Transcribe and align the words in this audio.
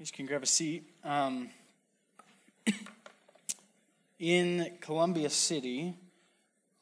You 0.00 0.06
can 0.12 0.26
grab 0.26 0.44
a 0.44 0.46
seat. 0.46 0.84
Um, 1.02 1.50
in 4.20 4.78
Columbia 4.80 5.28
City, 5.28 5.92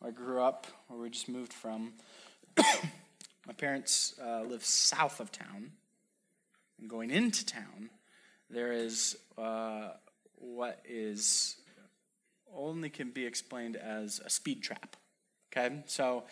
where 0.01 0.11
I 0.11 0.15
grew 0.15 0.43
up, 0.43 0.67
where 0.89 1.01
we 1.01 1.09
just 1.09 1.27
moved 1.27 1.55
from, 1.55 1.95
my 2.59 3.55
parents 3.57 4.17
uh, 4.23 4.43
live 4.43 4.63
south 4.63 5.21
of 5.21 5.33
town. 5.33 5.73
And 6.79 6.91
going 6.91 7.11
into 7.11 7.47
town, 7.47 7.89
there 8.51 8.73
is 8.73 9.17
uh, 9.39 9.93
what 10.35 10.83
is 10.87 11.57
only 12.55 12.91
can 12.91 13.13
be 13.13 13.25
explained 13.25 13.77
as 13.77 14.21
a 14.27 14.29
speed 14.29 14.63
trap. 14.63 14.95
Okay, 15.51 15.83
so 15.87 16.25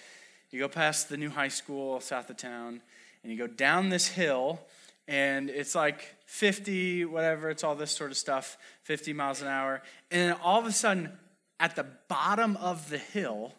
you 0.51 0.59
go 0.59 0.69
past 0.69 1.09
the 1.09 1.17
new 1.17 1.31
high 1.31 1.49
school 1.49 1.99
south 2.01 2.29
of 2.29 2.37
town, 2.37 2.83
and 3.23 3.33
you 3.33 3.39
go 3.39 3.47
down 3.47 3.89
this 3.89 4.09
hill, 4.09 4.61
and 5.07 5.51
it's 5.51 5.75
like 5.75 6.17
50, 6.27 7.05
whatever, 7.05 7.51
it's 7.51 7.63
all 7.63 7.75
this 7.75 7.91
sort 7.91 8.11
of 8.11 8.17
stuff, 8.17 8.57
50 8.83 9.13
miles 9.13 9.43
an 9.43 9.49
hour. 9.49 9.83
And 10.11 10.31
then 10.31 10.37
all 10.43 10.59
of 10.59 10.67
a 10.67 10.73
sudden, 10.73 11.13
at 11.61 11.77
the 11.77 11.87
bottom 12.09 12.57
of 12.57 12.89
the 12.91 12.99
hill, 12.99 13.53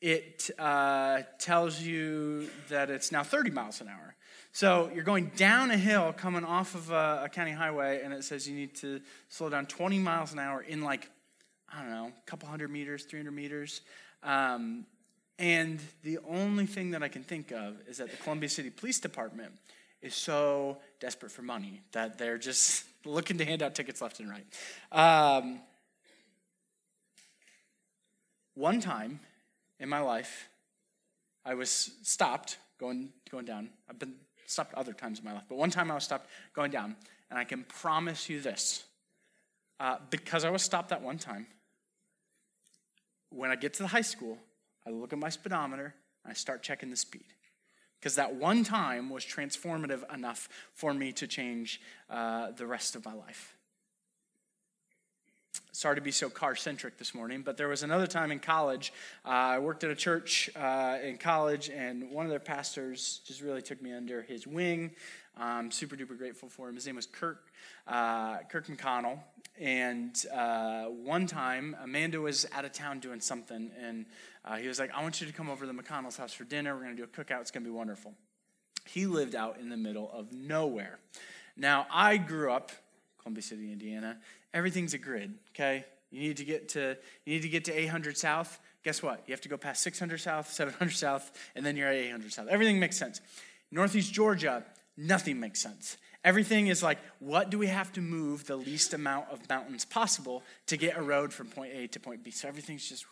it 0.00 0.50
uh, 0.58 1.22
tells 1.38 1.80
you 1.80 2.48
that 2.68 2.90
it's 2.90 3.12
now 3.12 3.22
30 3.22 3.50
miles 3.50 3.80
an 3.80 3.88
hour. 3.88 4.14
So 4.52 4.90
you're 4.94 5.04
going 5.04 5.30
down 5.36 5.70
a 5.70 5.76
hill 5.76 6.12
coming 6.16 6.44
off 6.44 6.74
of 6.74 6.90
a, 6.90 7.22
a, 7.24 7.28
county 7.28 7.52
highway, 7.52 8.00
and 8.02 8.14
it 8.14 8.24
says 8.24 8.48
you 8.48 8.54
need 8.54 8.74
to 8.76 9.00
slow 9.28 9.50
down 9.50 9.66
20 9.66 9.98
miles 9.98 10.32
an 10.32 10.38
hour 10.38 10.62
in 10.62 10.82
like, 10.82 11.10
I 11.72 11.82
don't 11.82 11.90
know, 11.90 12.06
a 12.06 12.30
couple 12.30 12.48
hundred 12.48 12.70
meters, 12.70 13.04
300 13.04 13.30
meters. 13.30 13.82
Um, 14.22 14.86
and 15.38 15.80
the 16.02 16.18
only 16.26 16.66
thing 16.66 16.92
that 16.92 17.02
I 17.02 17.08
can 17.08 17.22
think 17.22 17.52
of 17.52 17.76
is 17.86 17.98
that 17.98 18.10
the 18.10 18.16
Columbia 18.16 18.48
City 18.48 18.70
Police 18.70 18.98
Department 18.98 19.52
is 20.02 20.14
so 20.14 20.78
desperate 21.00 21.32
for 21.32 21.42
money 21.42 21.82
that 21.92 22.18
they're 22.18 22.38
just 22.38 22.84
looking 23.04 23.38
to 23.38 23.44
hand 23.44 23.62
out 23.62 23.74
tickets 23.74 24.00
left 24.00 24.20
and 24.20 24.30
right. 24.30 24.46
Um, 24.92 25.60
one 28.54 28.80
time 28.80 29.20
in 29.78 29.88
my 29.88 30.00
life, 30.00 30.48
I 31.44 31.54
was 31.54 31.90
stopped 32.02 32.58
going, 32.78 33.10
going 33.30 33.44
down. 33.44 33.70
I've 33.88 33.98
been 33.98 34.14
stopped 34.46 34.74
other 34.74 34.92
times 34.92 35.18
in 35.18 35.24
my 35.24 35.32
life, 35.32 35.44
but 35.48 35.56
one 35.56 35.70
time 35.70 35.90
I 35.90 35.94
was 35.94 36.04
stopped 36.04 36.28
going 36.54 36.70
down, 36.70 36.96
and 37.30 37.38
I 37.38 37.44
can 37.44 37.64
promise 37.64 38.28
you 38.28 38.40
this. 38.40 38.84
Uh, 39.80 39.96
because 40.10 40.44
I 40.44 40.50
was 40.50 40.62
stopped 40.62 40.88
that 40.88 41.02
one 41.02 41.18
time, 41.18 41.46
when 43.30 43.50
I 43.50 43.56
get 43.56 43.74
to 43.74 43.82
the 43.82 43.88
high 43.88 44.00
school, 44.00 44.38
I 44.86 44.90
look 44.90 45.12
at 45.12 45.18
my 45.18 45.28
speedometer 45.28 45.94
and 46.24 46.30
I 46.30 46.34
start 46.34 46.62
checking 46.62 46.90
the 46.90 46.96
speed 46.96 47.26
because 47.98 48.14
that 48.16 48.34
one 48.34 48.64
time 48.64 49.10
was 49.10 49.24
transformative 49.24 50.02
enough 50.12 50.48
for 50.72 50.94
me 50.94 51.12
to 51.12 51.26
change 51.26 51.80
uh, 52.10 52.50
the 52.52 52.66
rest 52.66 52.96
of 52.96 53.04
my 53.04 53.12
life. 53.12 53.56
Sorry 55.72 55.94
to 55.94 56.02
be 56.02 56.10
so 56.10 56.28
car 56.28 56.56
centric 56.56 56.98
this 56.98 57.14
morning, 57.14 57.42
but 57.42 57.56
there 57.56 57.68
was 57.68 57.84
another 57.84 58.06
time 58.06 58.32
in 58.32 58.40
college. 58.40 58.92
Uh, 59.24 59.28
I 59.28 59.58
worked 59.60 59.84
at 59.84 59.90
a 59.90 59.94
church 59.94 60.50
uh, 60.56 60.98
in 61.02 61.18
college, 61.18 61.70
and 61.70 62.10
one 62.10 62.24
of 62.24 62.30
their 62.30 62.40
pastors 62.40 63.20
just 63.24 63.42
really 63.42 63.62
took 63.62 63.80
me 63.80 63.92
under 63.92 64.22
his 64.22 64.44
wing. 64.44 64.90
I'm 65.38 65.70
super 65.70 65.96
duper 65.96 66.18
grateful 66.18 66.48
for 66.48 66.68
him. 66.68 66.74
His 66.74 66.86
name 66.86 66.96
was 66.96 67.06
Kirk, 67.06 67.52
uh, 67.86 68.38
Kirk 68.50 68.66
McConnell. 68.66 69.20
And 69.60 70.14
uh, 70.32 70.84
one 70.84 71.26
time, 71.26 71.76
Amanda 71.82 72.20
was 72.20 72.46
out 72.52 72.64
of 72.64 72.72
town 72.72 73.00
doing 73.00 73.20
something, 73.20 73.72
and 73.80 74.06
uh, 74.44 74.56
he 74.56 74.68
was 74.68 74.78
like, 74.78 74.92
I 74.94 75.02
want 75.02 75.20
you 75.20 75.26
to 75.26 75.32
come 75.32 75.50
over 75.50 75.66
to 75.66 75.72
the 75.72 75.82
McConnell's 75.82 76.16
house 76.16 76.32
for 76.32 76.44
dinner. 76.44 76.74
We're 76.74 76.82
going 76.82 76.96
to 76.96 77.02
do 77.02 77.04
a 77.04 77.24
cookout. 77.24 77.40
It's 77.40 77.50
going 77.50 77.64
to 77.64 77.70
be 77.70 77.74
wonderful. 77.74 78.14
He 78.86 79.06
lived 79.06 79.34
out 79.34 79.58
in 79.60 79.68
the 79.68 79.76
middle 79.76 80.10
of 80.12 80.32
nowhere. 80.32 80.98
Now, 81.56 81.86
I 81.90 82.16
grew 82.16 82.52
up 82.52 82.70
Columbia 83.18 83.42
City, 83.42 83.72
Indiana. 83.72 84.18
Everything's 84.54 84.94
a 84.94 84.98
grid, 84.98 85.34
okay? 85.50 85.84
You 86.10 86.20
need 86.20 86.38
to 86.38 86.44
get 86.44 86.70
to 86.70 86.96
you 87.26 87.34
need 87.34 87.42
to 87.42 87.48
get 87.48 87.64
to 87.66 87.72
800 87.72 88.16
south. 88.16 88.60
Guess 88.84 89.02
what? 89.02 89.22
You 89.26 89.32
have 89.32 89.40
to 89.42 89.48
go 89.48 89.58
past 89.58 89.82
600 89.82 90.18
south, 90.18 90.50
700 90.50 90.92
south, 90.92 91.32
and 91.54 91.66
then 91.66 91.76
you're 91.76 91.88
at 91.88 91.96
800 91.96 92.32
south. 92.32 92.48
Everything 92.48 92.80
makes 92.80 92.96
sense. 92.96 93.20
Northeast 93.70 94.12
Georgia, 94.12 94.64
nothing 94.98 95.40
makes 95.40 95.60
sense. 95.60 95.96
Everything 96.24 96.66
is 96.66 96.82
like, 96.82 96.98
what 97.20 97.48
do 97.48 97.58
we 97.58 97.68
have 97.68 97.92
to 97.92 98.00
move 98.00 98.46
the 98.46 98.56
least 98.56 98.92
amount 98.92 99.30
of 99.30 99.48
mountains 99.48 99.84
possible 99.84 100.42
to 100.66 100.76
get 100.76 100.98
a 100.98 101.02
road 101.02 101.32
from 101.32 101.46
point 101.46 101.72
A 101.72 101.86
to 101.86 102.00
point 102.00 102.24
B? 102.24 102.30
So 102.32 102.48
everything's 102.48 102.86
just 102.86 103.06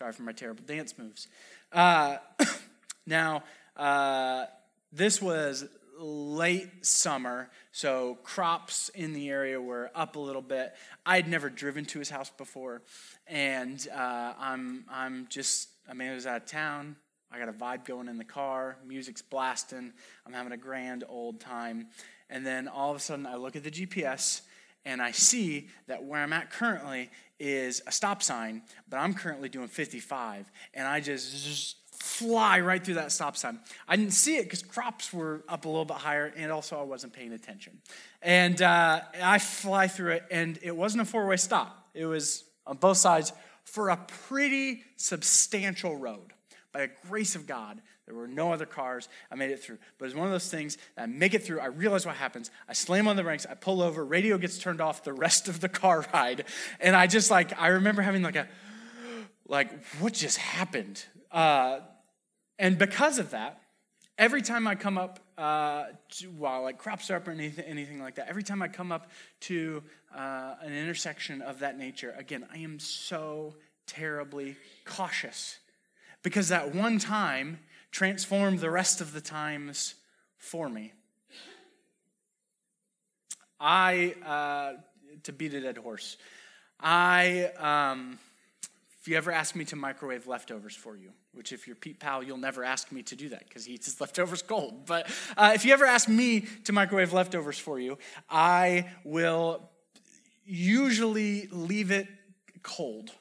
Sorry 0.00 0.12
for 0.14 0.22
my 0.22 0.32
terrible 0.32 0.64
dance 0.66 0.96
moves. 0.96 1.28
Uh, 1.70 2.16
now, 3.06 3.42
uh, 3.76 4.46
this 4.90 5.20
was 5.20 5.66
late 5.98 6.86
summer, 6.86 7.50
so 7.70 8.16
crops 8.22 8.88
in 8.94 9.12
the 9.12 9.28
area 9.28 9.60
were 9.60 9.90
up 9.94 10.16
a 10.16 10.18
little 10.18 10.40
bit. 10.40 10.72
I 11.04 11.16
had 11.16 11.28
never 11.28 11.50
driven 11.50 11.84
to 11.84 11.98
his 11.98 12.08
house 12.08 12.30
before, 12.30 12.80
and 13.26 13.86
uh, 13.94 14.32
I'm 14.38 14.86
I'm 14.90 15.26
just 15.28 15.68
Amanda's 15.86 16.24
out 16.24 16.44
of 16.44 16.46
town. 16.46 16.96
I 17.32 17.38
got 17.38 17.48
a 17.48 17.52
vibe 17.52 17.84
going 17.84 18.08
in 18.08 18.18
the 18.18 18.24
car, 18.24 18.76
music's 18.86 19.22
blasting. 19.22 19.92
I'm 20.26 20.32
having 20.32 20.52
a 20.52 20.56
grand 20.56 21.04
old 21.08 21.40
time, 21.40 21.88
and 22.28 22.44
then 22.44 22.68
all 22.68 22.90
of 22.90 22.96
a 22.96 23.00
sudden 23.00 23.26
I 23.26 23.36
look 23.36 23.56
at 23.56 23.64
the 23.64 23.70
GPS 23.70 24.42
and 24.84 25.02
I 25.02 25.10
see 25.10 25.68
that 25.86 26.04
where 26.04 26.22
I'm 26.22 26.32
at 26.32 26.50
currently 26.50 27.10
is 27.38 27.82
a 27.86 27.92
stop 27.92 28.22
sign, 28.22 28.62
but 28.88 28.96
I'm 28.98 29.14
currently 29.14 29.48
doing 29.48 29.68
55, 29.68 30.50
and 30.74 30.86
I 30.86 31.00
just, 31.00 31.44
just 31.44 31.76
fly 31.92 32.60
right 32.60 32.82
through 32.82 32.94
that 32.94 33.12
stop 33.12 33.36
sign. 33.36 33.58
I 33.86 33.96
didn't 33.96 34.12
see 34.12 34.36
it 34.36 34.44
because 34.44 34.62
crops 34.62 35.12
were 35.12 35.42
up 35.48 35.64
a 35.64 35.68
little 35.68 35.84
bit 35.84 35.98
higher, 35.98 36.32
and 36.36 36.50
also 36.50 36.78
I 36.78 36.82
wasn't 36.82 37.12
paying 37.12 37.32
attention. 37.32 37.78
And 38.22 38.60
uh, 38.62 39.02
I 39.22 39.38
fly 39.38 39.86
through 39.86 40.12
it, 40.12 40.24
and 40.30 40.58
it 40.62 40.74
wasn't 40.74 41.02
a 41.02 41.04
four 41.06 41.26
way 41.26 41.36
stop, 41.36 41.88
it 41.94 42.06
was 42.06 42.44
on 42.66 42.76
both 42.76 42.96
sides 42.96 43.32
for 43.64 43.90
a 43.90 43.96
pretty 44.28 44.82
substantial 44.96 45.96
road. 45.96 46.32
By 46.72 46.82
the 46.86 46.90
grace 47.08 47.34
of 47.34 47.46
God, 47.46 47.80
there 48.06 48.14
were 48.14 48.28
no 48.28 48.52
other 48.52 48.66
cars. 48.66 49.08
I 49.30 49.34
made 49.34 49.50
it 49.50 49.62
through. 49.62 49.78
But 49.98 50.06
it's 50.06 50.14
one 50.14 50.26
of 50.26 50.32
those 50.32 50.50
things 50.50 50.78
I 50.96 51.06
make 51.06 51.34
it 51.34 51.44
through. 51.44 51.60
I 51.60 51.66
realize 51.66 52.06
what 52.06 52.16
happens. 52.16 52.50
I 52.68 52.72
slam 52.74 53.08
on 53.08 53.16
the 53.16 53.22
brakes. 53.22 53.46
I 53.48 53.54
pull 53.54 53.82
over. 53.82 54.04
Radio 54.04 54.38
gets 54.38 54.58
turned 54.58 54.80
off 54.80 55.02
the 55.02 55.12
rest 55.12 55.48
of 55.48 55.60
the 55.60 55.68
car 55.68 56.06
ride. 56.14 56.44
And 56.80 56.94
I 56.94 57.06
just 57.06 57.30
like, 57.30 57.58
I 57.60 57.68
remember 57.68 58.02
having 58.02 58.22
like 58.22 58.36
a, 58.36 58.48
like, 59.48 59.84
what 60.00 60.12
just 60.12 60.38
happened? 60.38 61.04
Uh, 61.32 61.80
and 62.58 62.78
because 62.78 63.18
of 63.18 63.30
that, 63.30 63.60
every 64.18 64.42
time 64.42 64.68
I 64.68 64.76
come 64.76 64.98
up, 64.98 65.18
uh, 65.38 65.86
while 66.36 66.62
like 66.62 66.78
crops 66.78 67.10
are 67.10 67.16
up 67.16 67.26
or 67.26 67.30
anything, 67.32 67.64
anything 67.64 68.00
like 68.00 68.16
that, 68.16 68.28
every 68.28 68.42
time 68.42 68.62
I 68.62 68.68
come 68.68 68.92
up 68.92 69.10
to 69.40 69.82
uh, 70.14 70.54
an 70.60 70.72
intersection 70.72 71.42
of 71.42 71.60
that 71.60 71.78
nature, 71.78 72.14
again, 72.16 72.46
I 72.52 72.58
am 72.58 72.78
so 72.78 73.54
terribly 73.86 74.56
cautious. 74.84 75.58
Because 76.22 76.48
that 76.48 76.74
one 76.74 76.98
time, 76.98 77.60
transformed 77.90 78.60
the 78.60 78.70
rest 78.70 79.00
of 79.00 79.12
the 79.12 79.20
times 79.20 79.94
for 80.36 80.68
me. 80.68 80.92
I, 83.58 84.14
uh, 84.24 84.80
to 85.24 85.32
beat 85.32 85.52
a 85.54 85.60
dead 85.60 85.76
horse, 85.76 86.16
I, 86.78 87.50
um, 87.58 88.18
if 89.00 89.08
you 89.08 89.16
ever 89.16 89.30
ask 89.30 89.54
me 89.54 89.64
to 89.66 89.76
microwave 89.76 90.26
leftovers 90.26 90.74
for 90.74 90.96
you, 90.96 91.10
which 91.32 91.52
if 91.52 91.66
you're 91.66 91.76
Pete 91.76 92.00
Powell, 92.00 92.22
you'll 92.22 92.38
never 92.38 92.64
ask 92.64 92.90
me 92.90 93.02
to 93.02 93.16
do 93.16 93.28
that 93.30 93.46
because 93.48 93.64
he 93.64 93.74
eats 93.74 93.86
his 93.86 94.00
leftovers 94.00 94.42
cold. 94.42 94.86
But 94.86 95.10
uh, 95.36 95.52
if 95.54 95.64
you 95.64 95.72
ever 95.72 95.84
ask 95.84 96.08
me 96.08 96.46
to 96.64 96.72
microwave 96.72 97.12
leftovers 97.12 97.58
for 97.58 97.78
you, 97.78 97.98
I 98.28 98.90
will 99.04 99.70
usually 100.44 101.48
leave 101.50 101.90
it 101.90 102.08
cold 102.62 103.12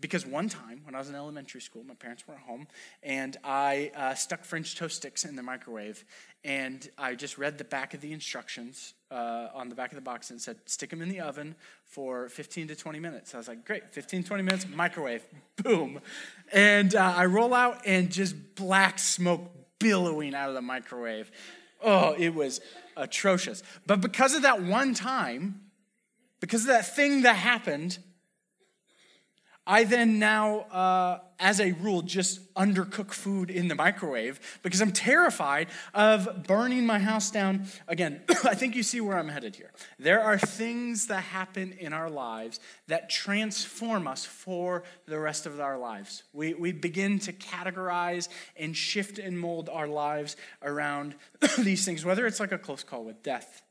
because 0.00 0.26
one 0.26 0.48
time 0.48 0.80
when 0.84 0.94
I 0.94 0.98
was 0.98 1.08
in 1.08 1.14
elementary 1.14 1.60
school, 1.60 1.82
my 1.84 1.94
parents 1.94 2.26
weren't 2.28 2.40
home, 2.40 2.66
and 3.02 3.36
I 3.42 3.90
uh, 3.96 4.14
stuck 4.14 4.44
French 4.44 4.76
toast 4.76 4.96
sticks 4.96 5.24
in 5.24 5.36
the 5.36 5.42
microwave, 5.42 6.04
and 6.44 6.88
I 6.98 7.14
just 7.14 7.38
read 7.38 7.58
the 7.58 7.64
back 7.64 7.94
of 7.94 8.00
the 8.00 8.12
instructions 8.12 8.94
uh, 9.10 9.48
on 9.54 9.68
the 9.68 9.74
back 9.74 9.92
of 9.92 9.96
the 9.96 10.02
box 10.02 10.30
and 10.30 10.40
said, 10.40 10.56
stick 10.66 10.90
them 10.90 11.00
in 11.00 11.08
the 11.08 11.20
oven 11.20 11.54
for 11.84 12.28
15 12.28 12.68
to 12.68 12.76
20 12.76 13.00
minutes. 13.00 13.34
I 13.34 13.38
was 13.38 13.48
like, 13.48 13.64
great, 13.64 13.92
15, 13.92 14.24
20 14.24 14.42
minutes, 14.42 14.66
microwave, 14.68 15.24
boom. 15.62 16.00
And 16.52 16.94
uh, 16.94 17.14
I 17.16 17.26
roll 17.26 17.54
out, 17.54 17.82
and 17.86 18.10
just 18.10 18.54
black 18.54 18.98
smoke 18.98 19.50
billowing 19.78 20.34
out 20.34 20.48
of 20.48 20.54
the 20.54 20.62
microwave. 20.62 21.30
Oh, 21.82 22.14
it 22.18 22.34
was 22.34 22.60
atrocious. 22.96 23.62
But 23.86 24.00
because 24.00 24.34
of 24.34 24.42
that 24.42 24.62
one 24.62 24.94
time, 24.94 25.60
because 26.40 26.62
of 26.62 26.68
that 26.68 26.94
thing 26.94 27.22
that 27.22 27.36
happened, 27.36 27.98
I 29.66 29.82
then 29.82 30.20
now, 30.20 30.60
uh, 30.70 31.18
as 31.40 31.60
a 31.60 31.72
rule, 31.72 32.02
just 32.02 32.54
undercook 32.54 33.12
food 33.12 33.50
in 33.50 33.66
the 33.66 33.74
microwave 33.74 34.38
because 34.62 34.80
I'm 34.80 34.92
terrified 34.92 35.68
of 35.92 36.44
burning 36.46 36.86
my 36.86 37.00
house 37.00 37.30
down. 37.32 37.66
Again, 37.88 38.22
I 38.44 38.54
think 38.54 38.76
you 38.76 38.84
see 38.84 39.00
where 39.00 39.18
I'm 39.18 39.28
headed 39.28 39.56
here. 39.56 39.72
There 39.98 40.22
are 40.22 40.38
things 40.38 41.08
that 41.08 41.22
happen 41.22 41.72
in 41.72 41.92
our 41.92 42.08
lives 42.08 42.60
that 42.86 43.10
transform 43.10 44.06
us 44.06 44.24
for 44.24 44.84
the 45.06 45.18
rest 45.18 45.46
of 45.46 45.60
our 45.60 45.76
lives. 45.76 46.22
We, 46.32 46.54
we 46.54 46.70
begin 46.70 47.18
to 47.20 47.32
categorize 47.32 48.28
and 48.56 48.76
shift 48.76 49.18
and 49.18 49.38
mold 49.38 49.68
our 49.68 49.88
lives 49.88 50.36
around 50.62 51.16
these 51.58 51.84
things, 51.84 52.04
whether 52.04 52.24
it's 52.26 52.38
like 52.38 52.52
a 52.52 52.58
close 52.58 52.84
call 52.84 53.04
with 53.04 53.22
death 53.24 53.62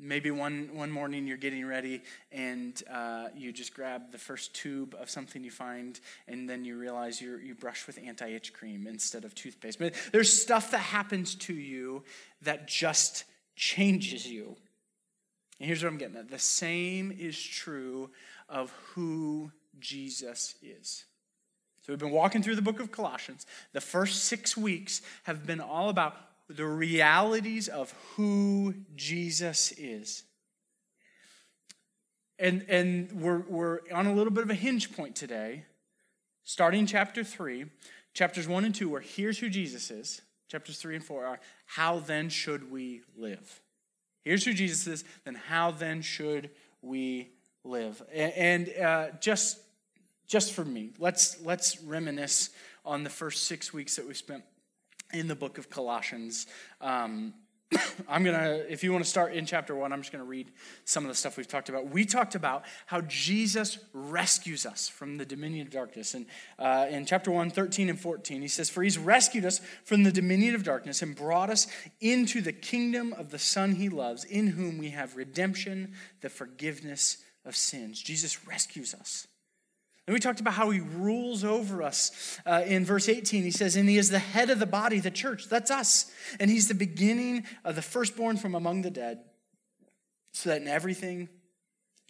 Maybe 0.00 0.30
one, 0.30 0.70
one 0.74 0.92
morning 0.92 1.26
you're 1.26 1.36
getting 1.36 1.66
ready 1.66 2.02
and 2.30 2.80
uh, 2.88 3.28
you 3.36 3.52
just 3.52 3.74
grab 3.74 4.12
the 4.12 4.18
first 4.18 4.54
tube 4.54 4.94
of 4.98 5.10
something 5.10 5.42
you 5.42 5.50
find, 5.50 5.98
and 6.28 6.48
then 6.48 6.64
you 6.64 6.78
realize 6.78 7.20
you 7.20 7.38
you 7.38 7.54
brush 7.54 7.86
with 7.86 7.98
anti 8.04 8.28
itch 8.28 8.52
cream 8.52 8.86
instead 8.86 9.24
of 9.24 9.34
toothpaste. 9.34 9.78
But 9.78 9.94
there's 10.12 10.32
stuff 10.32 10.70
that 10.70 10.78
happens 10.78 11.34
to 11.36 11.54
you 11.54 12.04
that 12.42 12.68
just 12.68 13.24
changes 13.56 14.26
you. 14.26 14.56
And 15.58 15.66
here's 15.66 15.82
what 15.82 15.90
I'm 15.90 15.98
getting 15.98 16.16
at 16.16 16.30
the 16.30 16.38
same 16.38 17.10
is 17.18 17.40
true 17.40 18.10
of 18.48 18.70
who 18.94 19.50
Jesus 19.80 20.54
is. 20.62 21.04
So 21.82 21.92
we've 21.92 21.98
been 21.98 22.10
walking 22.10 22.42
through 22.42 22.56
the 22.56 22.62
book 22.62 22.80
of 22.80 22.92
Colossians. 22.92 23.46
The 23.72 23.80
first 23.80 24.24
six 24.24 24.56
weeks 24.56 25.02
have 25.24 25.46
been 25.46 25.60
all 25.60 25.88
about 25.88 26.27
the 26.48 26.66
realities 26.66 27.68
of 27.68 27.92
who 28.16 28.74
Jesus 28.96 29.72
is. 29.72 30.24
And, 32.38 32.64
and 32.68 33.12
we're, 33.12 33.40
we're 33.40 33.80
on 33.92 34.06
a 34.06 34.14
little 34.14 34.32
bit 34.32 34.44
of 34.44 34.50
a 34.50 34.54
hinge 34.54 34.96
point 34.96 35.16
today, 35.16 35.64
starting 36.44 36.86
chapter 36.86 37.24
3. 37.24 37.66
Chapters 38.14 38.48
1 38.48 38.64
and 38.64 38.74
2 38.74 38.94
are 38.94 39.00
here's 39.00 39.38
who 39.38 39.50
Jesus 39.50 39.90
is. 39.90 40.22
Chapters 40.48 40.78
3 40.78 40.96
and 40.96 41.04
4 41.04 41.26
are 41.26 41.40
how 41.66 41.98
then 41.98 42.28
should 42.28 42.70
we 42.70 43.02
live? 43.16 43.60
Here's 44.24 44.44
who 44.44 44.54
Jesus 44.54 44.86
is, 44.86 45.04
then 45.24 45.34
how 45.34 45.70
then 45.70 46.00
should 46.00 46.50
we 46.80 47.30
live? 47.64 48.02
And, 48.12 48.68
uh, 48.76 49.08
just, 49.20 49.58
just 50.26 50.52
for 50.52 50.64
me, 50.64 50.92
let's, 50.98 51.40
let's 51.42 51.80
reminisce 51.82 52.50
on 52.84 53.04
the 53.04 53.10
first 53.10 53.44
six 53.44 53.72
weeks 53.72 53.96
that 53.96 54.06
we 54.06 54.14
spent 54.14 54.44
in 55.12 55.28
the 55.28 55.34
book 55.34 55.58
of 55.58 55.70
Colossians. 55.70 56.46
Um, 56.80 57.34
I'm 58.08 58.24
going 58.24 58.36
to, 58.36 58.72
if 58.72 58.82
you 58.82 58.92
want 58.92 59.04
to 59.04 59.10
start 59.10 59.34
in 59.34 59.44
chapter 59.44 59.74
one, 59.74 59.92
I'm 59.92 60.00
just 60.00 60.12
going 60.12 60.24
to 60.24 60.28
read 60.28 60.50
some 60.84 61.04
of 61.04 61.08
the 61.08 61.14
stuff 61.14 61.36
we've 61.36 61.48
talked 61.48 61.68
about. 61.68 61.90
We 61.90 62.04
talked 62.04 62.34
about 62.34 62.64
how 62.86 63.02
Jesus 63.02 63.78
rescues 63.92 64.64
us 64.64 64.88
from 64.88 65.18
the 65.18 65.26
dominion 65.26 65.66
of 65.66 65.72
darkness. 65.72 66.14
And 66.14 66.26
uh, 66.58 66.86
in 66.90 67.04
chapter 67.04 67.30
1, 67.30 67.50
13 67.50 67.90
and 67.90 68.00
14, 68.00 68.40
he 68.40 68.48
says, 68.48 68.70
For 68.70 68.82
he's 68.82 68.98
rescued 68.98 69.44
us 69.44 69.60
from 69.84 70.02
the 70.02 70.12
dominion 70.12 70.54
of 70.54 70.64
darkness 70.64 71.02
and 71.02 71.14
brought 71.14 71.50
us 71.50 71.66
into 72.00 72.40
the 72.40 72.52
kingdom 72.52 73.12
of 73.12 73.30
the 73.30 73.38
Son 73.38 73.74
he 73.74 73.88
loves, 73.88 74.24
in 74.24 74.48
whom 74.48 74.78
we 74.78 74.90
have 74.90 75.16
redemption, 75.16 75.92
the 76.20 76.30
forgiveness 76.30 77.18
of 77.44 77.56
sins. 77.56 78.00
Jesus 78.00 78.46
rescues 78.46 78.94
us. 78.94 79.26
And 80.08 80.14
we 80.14 80.20
talked 80.20 80.40
about 80.40 80.54
how 80.54 80.70
he 80.70 80.80
rules 80.80 81.44
over 81.44 81.82
us. 81.82 82.40
Uh, 82.46 82.62
in 82.64 82.86
verse 82.86 83.10
18, 83.10 83.42
he 83.42 83.50
says, 83.50 83.76
And 83.76 83.86
he 83.86 83.98
is 83.98 84.08
the 84.08 84.18
head 84.18 84.48
of 84.48 84.58
the 84.58 84.64
body, 84.64 85.00
the 85.00 85.10
church. 85.10 85.50
That's 85.50 85.70
us. 85.70 86.10
And 86.40 86.50
he's 86.50 86.66
the 86.66 86.74
beginning 86.74 87.44
of 87.62 87.76
the 87.76 87.82
firstborn 87.82 88.38
from 88.38 88.54
among 88.54 88.80
the 88.80 88.90
dead, 88.90 89.18
so 90.32 90.48
that 90.48 90.62
in 90.62 90.66
everything 90.66 91.28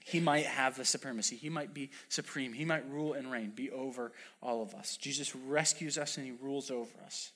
he 0.04 0.20
might 0.20 0.46
have 0.46 0.76
the 0.76 0.84
supremacy. 0.84 1.34
He 1.34 1.48
might 1.48 1.74
be 1.74 1.90
supreme. 2.08 2.52
He 2.52 2.64
might 2.64 2.88
rule 2.88 3.14
and 3.14 3.32
reign, 3.32 3.50
be 3.52 3.68
over 3.72 4.12
all 4.40 4.62
of 4.62 4.76
us. 4.76 4.96
Jesus 4.96 5.34
rescues 5.34 5.98
us 5.98 6.18
and 6.18 6.24
he 6.24 6.30
rules 6.40 6.70
over 6.70 7.02
us. 7.04 7.32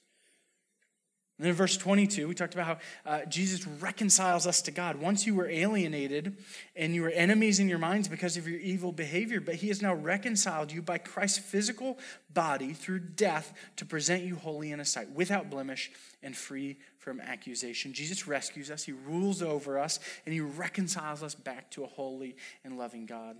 And 1.43 1.47
then 1.47 1.51
in 1.55 1.57
verse 1.57 1.77
22, 1.77 2.29
we 2.29 2.37
talked 2.37 2.55
about 2.55 2.67
how 2.67 2.79
uh, 3.05 3.25
Jesus 3.25 3.67
reconciles 3.67 4.47
us 4.47 4.63
to 4.63 4.71
God. 4.71 4.95
Once 4.95 5.27
you 5.27 5.35
were 5.35 5.51
alienated 5.51 6.37
and 6.77 6.95
you 6.95 7.03
were 7.03 7.11
enemies 7.11 7.59
in 7.59 7.69
your 7.69 7.81
minds 7.81 8.07
because 8.07 8.37
of 8.37 8.47
your 8.47 8.61
evil 8.61 8.93
behavior, 8.93 9.41
but 9.41 9.57
he 9.57 9.67
has 9.67 9.83
now 9.83 9.93
reconciled 9.93 10.71
you 10.71 10.81
by 10.83 10.99
Christ's 10.99 11.39
physical 11.39 11.99
body 12.33 12.73
through 12.75 13.01
death 13.01 13.55
to 13.75 13.85
present 13.85 14.23
you 14.23 14.37
holy 14.37 14.71
in 14.71 14.79
his 14.79 14.91
sight, 14.91 15.11
without 15.11 15.51
blemish 15.51 15.91
and 16.23 16.37
free 16.37 16.79
from 16.99 17.21
accusation. 17.21 17.93
Jesus 17.93 18.29
rescues 18.29 18.71
us, 18.71 18.85
he 18.85 18.93
rules 18.93 19.43
over 19.43 19.81
us, 19.81 19.99
and 20.25 20.33
he 20.33 20.41
reconciles 20.41 21.25
us 21.25 21.35
back 21.35 21.73
to 21.73 21.83
a 21.83 21.89
holy 21.89 22.37
and 22.63 22.79
loving 22.79 23.05
God. 23.05 23.35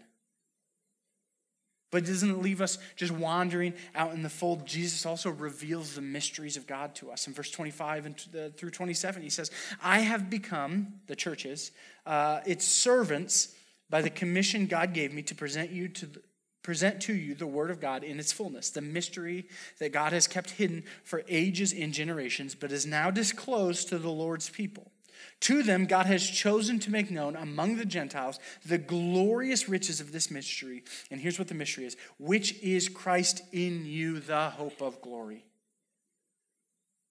But 1.93 2.07
doesn't 2.07 2.31
it 2.31 2.39
leave 2.39 2.63
us 2.63 2.79
just 2.97 3.13
wandering 3.13 3.75
out 3.95 4.15
in 4.15 4.23
the 4.23 4.31
fold. 4.31 4.67
Jesus 4.67 5.05
also 5.05 5.31
reveals 5.31 5.95
the 5.95 6.01
mysteries 6.01 6.57
of 6.57 6.67
God 6.67 6.95
to 6.97 7.13
us. 7.13 7.27
In 7.29 7.35
verse 7.35 7.51
25 7.51 8.07
and 8.07 8.57
through 8.57 8.71
27, 8.71 9.23
he 9.23 9.29
says, 9.29 9.51
I 9.83 10.01
have 10.01 10.31
become, 10.31 10.95
the 11.07 11.15
churches, 11.15 11.71
uh, 12.07 12.41
its 12.47 12.65
servants 12.65 13.55
by 13.91 14.01
the 14.01 14.11
commission 14.11 14.67
God 14.67 14.95
gave 14.95 15.13
me 15.13 15.21
to 15.23 15.35
present 15.35 15.71
you 15.71 15.87
to 15.89 16.07
the, 16.07 16.23
present 16.63 17.03
to 17.03 17.13
you 17.13 17.35
the 17.35 17.47
word 17.47 17.71
of 17.71 17.79
God 17.79 18.05
in 18.05 18.19
its 18.19 18.33
fullness, 18.33 18.71
the 18.71 18.81
mystery 18.81 19.47
that 19.79 19.93
God 19.93 20.13
has 20.13 20.27
kept 20.27 20.53
hidden 20.53 20.85
for 21.05 21.23
ages 21.29 21.75
and 21.75 21.93
generations, 21.93 22.55
but 22.55 22.73
is 22.73 22.87
now 22.87 23.11
disclosed 23.11 23.89
to 23.91 23.99
the 23.99 24.11
Lord's 24.11 24.49
people. 24.49 24.91
To 25.41 25.63
them, 25.63 25.87
God 25.87 26.07
has 26.07 26.29
chosen 26.29 26.79
to 26.81 26.91
make 26.91 27.11
known 27.11 27.37
among 27.37 27.77
the 27.77 27.85
Gentiles 27.85 28.39
the 28.65 28.79
glorious 28.79 29.69
riches 29.69 30.01
of 30.01 30.13
this 30.13 30.31
mystery. 30.31 30.85
And 31.11 31.21
here's 31.21 31.39
what 31.39 31.49
the 31.49 31.55
mystery 31.55 31.85
is 31.85 31.97
which 32.19 32.61
is 32.63 32.89
Christ 32.89 33.43
in 33.53 33.85
you, 33.85 34.21
the 34.21 34.51
hope 34.51 34.81
of 34.81 35.01
glory. 35.01 35.45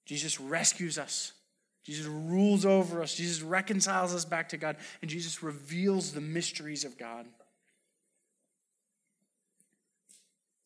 Jesus 0.05 0.39
rescues 0.39 0.97
us. 0.97 1.33
Jesus 1.83 2.05
rules 2.05 2.65
over 2.65 3.01
us. 3.01 3.15
Jesus 3.15 3.41
reconciles 3.41 4.13
us 4.13 4.25
back 4.25 4.49
to 4.49 4.57
God. 4.57 4.77
And 5.01 5.09
Jesus 5.09 5.41
reveals 5.41 6.11
the 6.11 6.21
mysteries 6.21 6.85
of 6.85 6.97
God. 6.97 7.25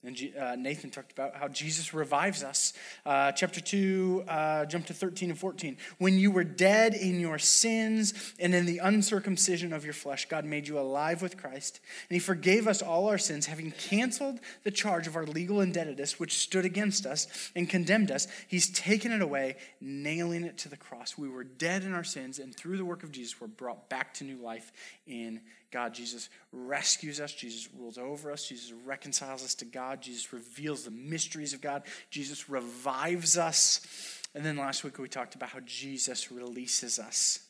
And 0.05 0.33
uh, 0.39 0.55
Nathan 0.55 0.89
talked 0.89 1.11
about 1.11 1.35
how 1.35 1.47
Jesus 1.47 1.93
revives 1.93 2.43
us. 2.43 2.73
Uh, 3.05 3.31
chapter 3.31 3.59
2, 3.61 4.25
uh, 4.27 4.65
jump 4.65 4.85
to 4.87 4.93
13 4.93 5.29
and 5.29 5.39
14. 5.39 5.77
When 5.97 6.19
you 6.19 6.31
were 6.31 6.43
dead 6.43 6.93
in 6.93 7.19
your 7.19 7.39
sins 7.39 8.13
and 8.39 8.53
in 8.53 8.65
the 8.65 8.79
uncircumcision 8.79 9.73
of 9.73 9.83
your 9.83 9.93
flesh, 9.93 10.27
God 10.27 10.45
made 10.45 10.67
you 10.67 10.79
alive 10.79 11.21
with 11.21 11.37
Christ. 11.37 11.79
And 12.09 12.15
he 12.15 12.19
forgave 12.19 12.67
us 12.67 12.81
all 12.81 13.07
our 13.07 13.17
sins, 13.17 13.47
having 13.47 13.71
canceled 13.71 14.39
the 14.63 14.71
charge 14.71 15.07
of 15.07 15.15
our 15.15 15.25
legal 15.25 15.61
indebtedness, 15.61 16.19
which 16.19 16.37
stood 16.37 16.65
against 16.65 17.05
us 17.05 17.51
and 17.55 17.69
condemned 17.69 18.11
us. 18.11 18.27
He's 18.47 18.69
taken 18.69 19.11
it 19.11 19.21
away, 19.21 19.55
nailing 19.81 20.43
it 20.43 20.57
to 20.59 20.69
the 20.69 20.77
cross. 20.77 21.17
We 21.17 21.29
were 21.29 21.43
dead 21.43 21.83
in 21.83 21.93
our 21.93 22.03
sins, 22.03 22.39
and 22.39 22.55
through 22.55 22.77
the 22.77 22.85
work 22.85 23.03
of 23.03 23.11
Jesus, 23.11 23.39
we're 23.39 23.47
brought 23.47 23.89
back 23.89 24.13
to 24.15 24.23
new 24.23 24.37
life 24.37 24.71
in 25.07 25.41
God. 25.75 25.93
Jesus 25.93 26.29
rescues 26.53 27.19
us. 27.19 27.33
Jesus 27.33 27.67
rules 27.77 27.97
over 27.97 28.31
us. 28.31 28.47
Jesus 28.47 28.71
reconciles 28.85 29.43
us 29.43 29.55
to 29.55 29.65
God. 29.65 30.01
Jesus 30.01 30.31
reveals 30.31 30.85
the 30.85 30.91
mysteries 30.91 31.53
of 31.53 31.59
God. 31.59 31.83
Jesus 32.09 32.49
revives 32.49 33.37
us. 33.37 34.21
And 34.33 34.45
then 34.45 34.55
last 34.55 34.85
week 34.85 34.97
we 34.97 35.09
talked 35.09 35.35
about 35.35 35.49
how 35.49 35.59
Jesus 35.65 36.31
releases 36.31 36.97
us 36.97 37.44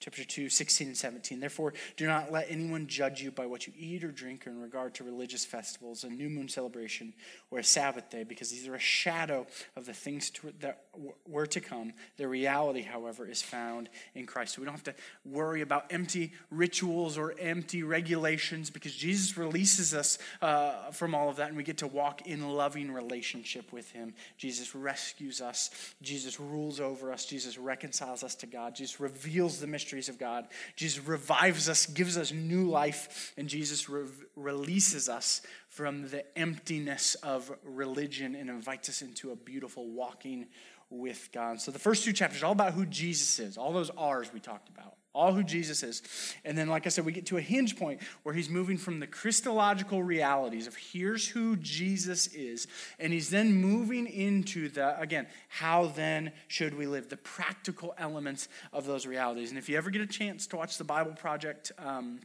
chapter 0.00 0.24
2, 0.24 0.48
16 0.48 0.88
and 0.88 0.96
17. 0.96 1.40
Therefore, 1.40 1.74
do 1.96 2.06
not 2.06 2.30
let 2.30 2.46
anyone 2.48 2.86
judge 2.86 3.20
you 3.20 3.30
by 3.30 3.46
what 3.46 3.66
you 3.66 3.72
eat 3.76 4.04
or 4.04 4.12
drink 4.12 4.46
or 4.46 4.50
in 4.50 4.60
regard 4.60 4.94
to 4.94 5.04
religious 5.04 5.44
festivals, 5.44 6.04
a 6.04 6.08
new 6.08 6.28
moon 6.28 6.48
celebration, 6.48 7.12
or 7.50 7.58
a 7.58 7.64
Sabbath 7.64 8.08
day, 8.08 8.22
because 8.22 8.50
these 8.50 8.68
are 8.68 8.74
a 8.74 8.80
shadow 8.80 9.46
of 9.76 9.86
the 9.86 9.92
things 9.92 10.30
to, 10.30 10.52
that 10.60 10.84
were 11.26 11.46
to 11.46 11.60
come. 11.60 11.92
The 12.16 12.28
reality, 12.28 12.82
however, 12.82 13.26
is 13.28 13.42
found 13.42 13.88
in 14.14 14.26
Christ. 14.26 14.54
So 14.54 14.62
we 14.62 14.66
don't 14.66 14.74
have 14.74 14.84
to 14.84 14.94
worry 15.24 15.62
about 15.62 15.86
empty 15.90 16.32
rituals 16.50 17.18
or 17.18 17.34
empty 17.38 17.82
regulations 17.82 18.70
because 18.70 18.94
Jesus 18.94 19.36
releases 19.36 19.94
us 19.94 20.18
uh, 20.40 20.90
from 20.92 21.14
all 21.14 21.28
of 21.28 21.36
that 21.36 21.48
and 21.48 21.56
we 21.56 21.64
get 21.64 21.78
to 21.78 21.86
walk 21.86 22.26
in 22.26 22.48
loving 22.48 22.90
relationship 22.90 23.72
with 23.72 23.90
Him. 23.90 24.14
Jesus 24.36 24.74
rescues 24.74 25.40
us, 25.40 25.70
Jesus 26.02 26.38
rules 26.38 26.78
over 26.80 27.12
us, 27.12 27.24
Jesus 27.24 27.58
reconciles 27.58 28.22
us 28.22 28.34
to 28.36 28.46
God, 28.46 28.74
Jesus 28.74 29.00
reveals 29.00 29.58
the 29.58 29.66
mystery 29.66 29.87
mysteries 29.88 30.10
of 30.10 30.18
God. 30.18 30.46
Jesus 30.76 31.02
revives 31.06 31.66
us, 31.66 31.86
gives 31.86 32.18
us 32.18 32.30
new 32.30 32.68
life, 32.68 33.32
and 33.38 33.48
Jesus 33.48 33.88
re- 33.88 34.04
releases 34.36 35.08
us 35.08 35.40
from 35.70 36.08
the 36.10 36.24
emptiness 36.38 37.14
of 37.16 37.50
religion 37.64 38.34
and 38.34 38.50
invites 38.50 38.90
us 38.90 39.00
into 39.00 39.30
a 39.30 39.36
beautiful 39.36 39.88
walking 39.88 40.44
with 40.90 41.30
God. 41.32 41.62
So 41.62 41.70
the 41.70 41.78
first 41.78 42.04
two 42.04 42.12
chapters 42.12 42.42
are 42.42 42.46
all 42.46 42.52
about 42.52 42.74
who 42.74 42.84
Jesus 42.84 43.38
is, 43.38 43.56
all 43.56 43.72
those 43.72 43.90
R's 43.96 44.30
we 44.30 44.40
talked 44.40 44.68
about 44.68 44.96
all 45.18 45.32
who 45.32 45.42
Jesus 45.42 45.82
is. 45.82 46.02
And 46.44 46.56
then, 46.56 46.68
like 46.68 46.86
I 46.86 46.90
said, 46.90 47.04
we 47.04 47.12
get 47.12 47.26
to 47.26 47.38
a 47.38 47.40
hinge 47.40 47.76
point 47.76 48.00
where 48.22 48.34
he's 48.34 48.48
moving 48.48 48.78
from 48.78 49.00
the 49.00 49.06
Christological 49.06 50.00
realities 50.02 50.68
of 50.68 50.76
here's 50.76 51.28
who 51.28 51.56
Jesus 51.56 52.28
is, 52.28 52.68
and 53.00 53.12
he's 53.12 53.28
then 53.28 53.52
moving 53.52 54.06
into 54.06 54.68
the, 54.68 54.98
again, 55.00 55.26
how 55.48 55.86
then 55.86 56.30
should 56.46 56.78
we 56.78 56.86
live, 56.86 57.08
the 57.08 57.16
practical 57.16 57.94
elements 57.98 58.48
of 58.72 58.86
those 58.86 59.06
realities. 59.06 59.50
And 59.50 59.58
if 59.58 59.68
you 59.68 59.76
ever 59.76 59.90
get 59.90 60.02
a 60.02 60.06
chance 60.06 60.46
to 60.46 60.56
watch 60.56 60.78
the 60.78 60.84
Bible 60.84 61.12
Project, 61.12 61.72
um, 61.78 62.20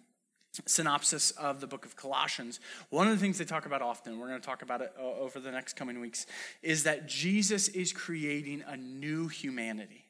synopsis 0.67 1.31
of 1.31 1.62
the 1.62 1.67
book 1.67 1.85
of 1.85 1.95
Colossians, 1.95 2.59
one 2.91 3.07
of 3.07 3.13
the 3.13 3.19
things 3.19 3.39
they 3.39 3.45
talk 3.45 3.65
about 3.65 3.81
often, 3.81 4.19
we're 4.19 4.27
going 4.27 4.39
to 4.39 4.45
talk 4.45 4.62
about 4.62 4.81
it 4.81 4.93
uh, 5.00 5.03
over 5.03 5.39
the 5.39 5.51
next 5.51 5.75
coming 5.75 6.00
weeks, 6.00 6.27
is 6.62 6.83
that 6.83 7.07
Jesus 7.07 7.69
is 7.69 7.91
creating 7.91 8.63
a 8.67 8.77
new 8.77 9.27
humanity. 9.27 10.02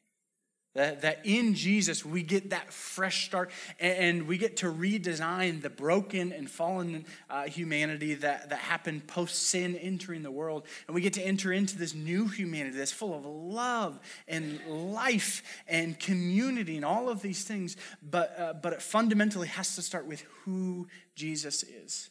That, 0.76 1.02
that 1.02 1.20
in 1.24 1.54
Jesus 1.54 2.04
we 2.04 2.24
get 2.24 2.50
that 2.50 2.74
fresh 2.74 3.26
start 3.26 3.52
and 3.80 4.28
we 4.28 4.40
get 4.40 4.58
to 4.58 4.66
redesign 4.66 5.62
the 5.62 5.70
broken 5.70 6.32
and 6.32 6.50
fallen 6.50 7.06
uh, 7.30 7.44
humanity 7.44 8.16
that, 8.16 8.50
that 8.50 8.58
happened 8.58 9.06
post 9.06 9.36
sin 9.36 9.76
entering 9.76 10.24
the 10.24 10.32
world. 10.32 10.66
And 10.88 10.96
we 10.96 11.02
get 11.02 11.14
to 11.14 11.22
enter 11.22 11.54
into 11.54 11.78
this 11.78 11.94
new 11.94 12.28
humanity 12.28 12.76
that's 12.76 12.92
full 12.92 13.14
of 13.14 13.24
love 13.24 14.00
and 14.28 14.60
life 14.68 15.44
and 15.68 16.00
community 16.00 16.76
and 16.76 16.86
all 16.86 17.08
of 17.08 17.22
these 17.22 17.44
things. 17.44 17.78
But, 18.02 18.40
uh, 18.40 18.54
but 18.54 18.74
it 18.74 18.82
fundamentally 18.82 19.50
has 19.50 19.76
to 19.76 19.84
start 19.84 20.08
with 20.08 20.22
who 20.44 20.88
Jesus 21.16 21.62
is. 21.62 22.10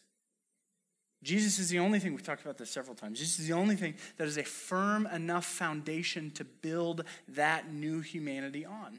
Jesus 1.22 1.58
is 1.58 1.68
the 1.68 1.78
only 1.78 2.00
thing, 2.00 2.12
we've 2.12 2.22
talked 2.22 2.42
about 2.42 2.58
this 2.58 2.70
several 2.70 2.96
times. 2.96 3.18
Jesus 3.18 3.38
is 3.38 3.46
the 3.46 3.54
only 3.54 3.76
thing 3.76 3.94
that 4.16 4.26
is 4.26 4.38
a 4.38 4.44
firm 4.44 5.06
enough 5.06 5.46
foundation 5.46 6.30
to 6.32 6.44
build 6.44 7.04
that 7.28 7.72
new 7.72 8.00
humanity 8.00 8.64
on. 8.64 8.98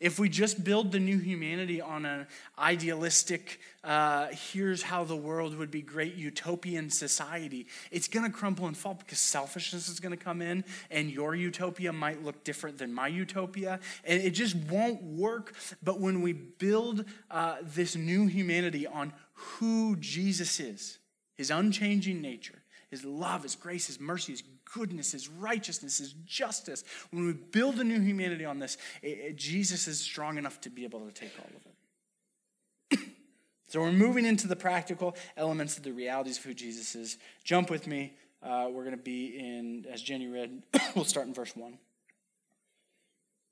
If 0.00 0.20
we 0.20 0.28
just 0.28 0.62
build 0.62 0.92
the 0.92 1.00
new 1.00 1.18
humanity 1.18 1.80
on 1.80 2.06
an 2.06 2.28
idealistic, 2.56 3.60
uh, 3.82 4.28
here's 4.52 4.82
how 4.82 5.02
the 5.02 5.16
world 5.16 5.56
would 5.56 5.72
be 5.72 5.82
great 5.82 6.14
utopian 6.14 6.88
society, 6.88 7.66
it's 7.90 8.06
going 8.06 8.24
to 8.24 8.30
crumble 8.30 8.66
and 8.66 8.76
fall 8.76 8.94
because 8.94 9.18
selfishness 9.18 9.88
is 9.88 9.98
going 9.98 10.16
to 10.16 10.24
come 10.24 10.40
in 10.40 10.64
and 10.90 11.10
your 11.10 11.34
utopia 11.34 11.92
might 11.92 12.22
look 12.24 12.44
different 12.44 12.78
than 12.78 12.92
my 12.92 13.08
utopia. 13.08 13.80
And 14.04 14.22
it 14.22 14.30
just 14.30 14.54
won't 14.54 15.02
work. 15.02 15.54
But 15.82 15.98
when 16.00 16.22
we 16.22 16.32
build 16.32 17.04
uh, 17.28 17.56
this 17.62 17.96
new 17.96 18.26
humanity 18.26 18.86
on 18.86 19.12
who 19.38 19.96
Jesus 19.96 20.58
is, 20.58 20.98
his 21.36 21.50
unchanging 21.50 22.20
nature, 22.20 22.58
his 22.90 23.04
love, 23.04 23.44
his 23.44 23.54
grace, 23.54 23.86
his 23.86 24.00
mercy, 24.00 24.32
his 24.32 24.42
goodness, 24.74 25.12
his 25.12 25.28
righteousness, 25.28 25.98
his 25.98 26.12
justice. 26.26 26.82
When 27.10 27.24
we 27.24 27.32
build 27.34 27.78
a 27.78 27.84
new 27.84 28.00
humanity 28.00 28.44
on 28.44 28.58
this, 28.58 28.78
it, 29.00 29.18
it, 29.18 29.36
Jesus 29.36 29.86
is 29.86 30.00
strong 30.00 30.38
enough 30.38 30.60
to 30.62 30.70
be 30.70 30.84
able 30.84 31.06
to 31.06 31.12
take 31.12 31.32
all 31.38 31.50
of 31.56 32.98
it. 33.00 33.08
so 33.68 33.80
we're 33.80 33.92
moving 33.92 34.24
into 34.24 34.48
the 34.48 34.56
practical 34.56 35.14
elements 35.36 35.76
of 35.76 35.84
the 35.84 35.92
realities 35.92 36.38
of 36.38 36.44
who 36.44 36.54
Jesus 36.54 36.96
is. 36.96 37.16
Jump 37.44 37.70
with 37.70 37.86
me. 37.86 38.14
Uh, 38.42 38.68
we're 38.70 38.84
going 38.84 38.96
to 38.96 39.02
be 39.02 39.38
in, 39.38 39.86
as 39.92 40.02
Jenny 40.02 40.26
read, 40.26 40.62
we'll 40.96 41.04
start 41.04 41.28
in 41.28 41.34
verse 41.34 41.54
1. 41.54 41.78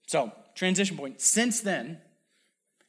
So, 0.08 0.32
transition 0.54 0.96
point. 0.96 1.20
Since 1.20 1.60
then, 1.60 1.98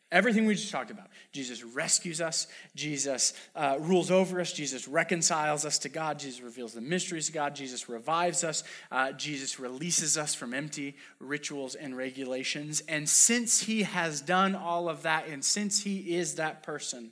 Everything 0.10 0.46
we 0.46 0.56
just 0.56 0.72
talked 0.72 0.90
about. 0.90 1.08
Jesus 1.34 1.64
rescues 1.64 2.22
us. 2.22 2.48
Jesus 2.76 3.34
uh, 3.56 3.76
rules 3.80 4.10
over 4.10 4.40
us. 4.40 4.54
Jesus 4.54 4.88
reconciles 4.88 5.66
us 5.66 5.80
to 5.80 5.90
God. 5.90 6.18
Jesus 6.18 6.42
reveals 6.42 6.74
the 6.74 6.82
mysteries 6.82 7.28
of 7.28 7.34
God. 7.34 7.56
Jesus 7.56 7.90
revives 7.90 8.46
us. 8.46 8.64
Uh, 8.90 9.12
Jesus 9.12 9.60
releases 9.60 10.18
us 10.18 10.34
from 10.34 10.54
empty 10.54 10.96
rituals 11.20 11.76
and 11.76 11.98
regulations. 11.98 12.82
And 12.88 13.10
since 13.10 13.62
he 13.62 13.84
has 13.84 14.22
done 14.22 14.56
all 14.56 14.88
of 14.88 15.04
that, 15.04 15.28
and 15.28 15.44
since 15.44 15.84
he 15.84 16.16
is 16.16 16.36
that 16.36 16.64
person, 16.64 17.12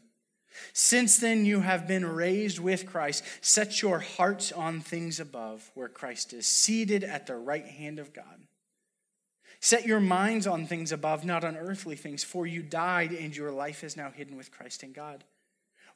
since 0.71 1.17
then 1.17 1.45
you 1.45 1.59
have 1.59 1.87
been 1.87 2.05
raised 2.05 2.59
with 2.59 2.85
Christ, 2.85 3.25
set 3.41 3.81
your 3.81 3.99
hearts 3.99 4.53
on 4.53 4.79
things 4.79 5.19
above, 5.19 5.69
where 5.73 5.89
Christ 5.89 6.31
is 6.31 6.47
seated 6.47 7.03
at 7.03 7.27
the 7.27 7.35
right 7.35 7.65
hand 7.65 7.99
of 7.99 8.13
God. 8.13 8.45
Set 9.59 9.85
your 9.85 9.99
minds 9.99 10.45
on 10.47 10.65
things 10.65 10.91
above, 10.91 11.25
not 11.25 11.43
on 11.43 11.57
earthly 11.57 11.95
things, 11.95 12.23
for 12.23 12.45
you 12.45 12.61
died 12.61 13.11
and 13.11 13.35
your 13.35 13.51
life 13.51 13.83
is 13.83 13.97
now 13.97 14.11
hidden 14.11 14.37
with 14.37 14.51
Christ 14.51 14.83
in 14.83 14.91
God. 14.91 15.23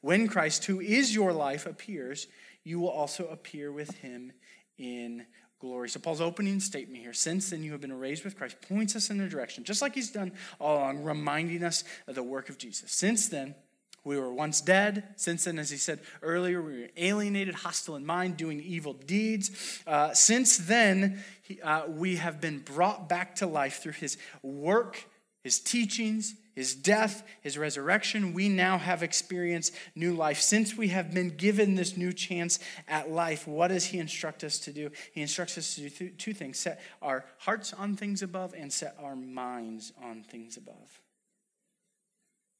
When 0.00 0.28
Christ, 0.28 0.64
who 0.64 0.80
is 0.80 1.14
your 1.14 1.32
life, 1.32 1.66
appears, 1.66 2.26
you 2.64 2.80
will 2.80 2.88
also 2.88 3.26
appear 3.28 3.70
with 3.70 3.90
him 3.98 4.32
in 4.78 5.26
glory. 5.60 5.88
So, 5.90 6.00
Paul's 6.00 6.20
opening 6.20 6.58
statement 6.58 7.02
here, 7.02 7.12
since 7.12 7.50
then 7.50 7.62
you 7.62 7.72
have 7.72 7.80
been 7.80 7.92
raised 7.92 8.24
with 8.24 8.36
Christ, 8.36 8.60
points 8.62 8.96
us 8.96 9.10
in 9.10 9.20
a 9.20 9.28
direction, 9.28 9.62
just 9.62 9.82
like 9.82 9.94
he's 9.94 10.10
done 10.10 10.32
all 10.58 10.78
along, 10.78 11.04
reminding 11.04 11.62
us 11.62 11.84
of 12.06 12.14
the 12.14 12.22
work 12.22 12.48
of 12.48 12.58
Jesus. 12.58 12.90
Since 12.92 13.28
then, 13.28 13.54
we 14.04 14.18
were 14.18 14.32
once 14.32 14.60
dead. 14.60 15.04
Since 15.16 15.44
then, 15.44 15.58
as 15.58 15.70
he 15.70 15.76
said 15.76 16.00
earlier, 16.22 16.62
we 16.62 16.82
were 16.82 16.88
alienated, 16.96 17.54
hostile 17.54 17.96
in 17.96 18.06
mind, 18.06 18.36
doing 18.36 18.60
evil 18.60 18.94
deeds. 18.94 19.82
Uh, 19.86 20.14
since 20.14 20.56
then, 20.56 21.22
he, 21.42 21.60
uh, 21.60 21.86
we 21.86 22.16
have 22.16 22.40
been 22.40 22.60
brought 22.60 23.08
back 23.08 23.34
to 23.36 23.46
life 23.46 23.82
through 23.82 23.92
his 23.92 24.16
work, 24.42 25.04
his 25.44 25.60
teachings, 25.60 26.34
his 26.54 26.74
death, 26.74 27.22
his 27.42 27.58
resurrection. 27.58 28.32
We 28.32 28.48
now 28.48 28.78
have 28.78 29.02
experienced 29.02 29.74
new 29.94 30.14
life. 30.14 30.40
Since 30.40 30.76
we 30.76 30.88
have 30.88 31.12
been 31.12 31.36
given 31.36 31.74
this 31.74 31.96
new 31.96 32.12
chance 32.12 32.58
at 32.88 33.10
life, 33.10 33.46
what 33.46 33.68
does 33.68 33.86
he 33.86 33.98
instruct 33.98 34.44
us 34.44 34.58
to 34.60 34.72
do? 34.72 34.90
He 35.12 35.22
instructs 35.22 35.58
us 35.58 35.74
to 35.74 35.88
do 35.88 36.10
two 36.10 36.34
things 36.34 36.58
set 36.58 36.80
our 37.02 37.24
hearts 37.38 37.72
on 37.72 37.96
things 37.96 38.22
above 38.22 38.54
and 38.56 38.72
set 38.72 38.96
our 39.02 39.16
minds 39.16 39.92
on 40.02 40.22
things 40.22 40.56
above. 40.56 41.00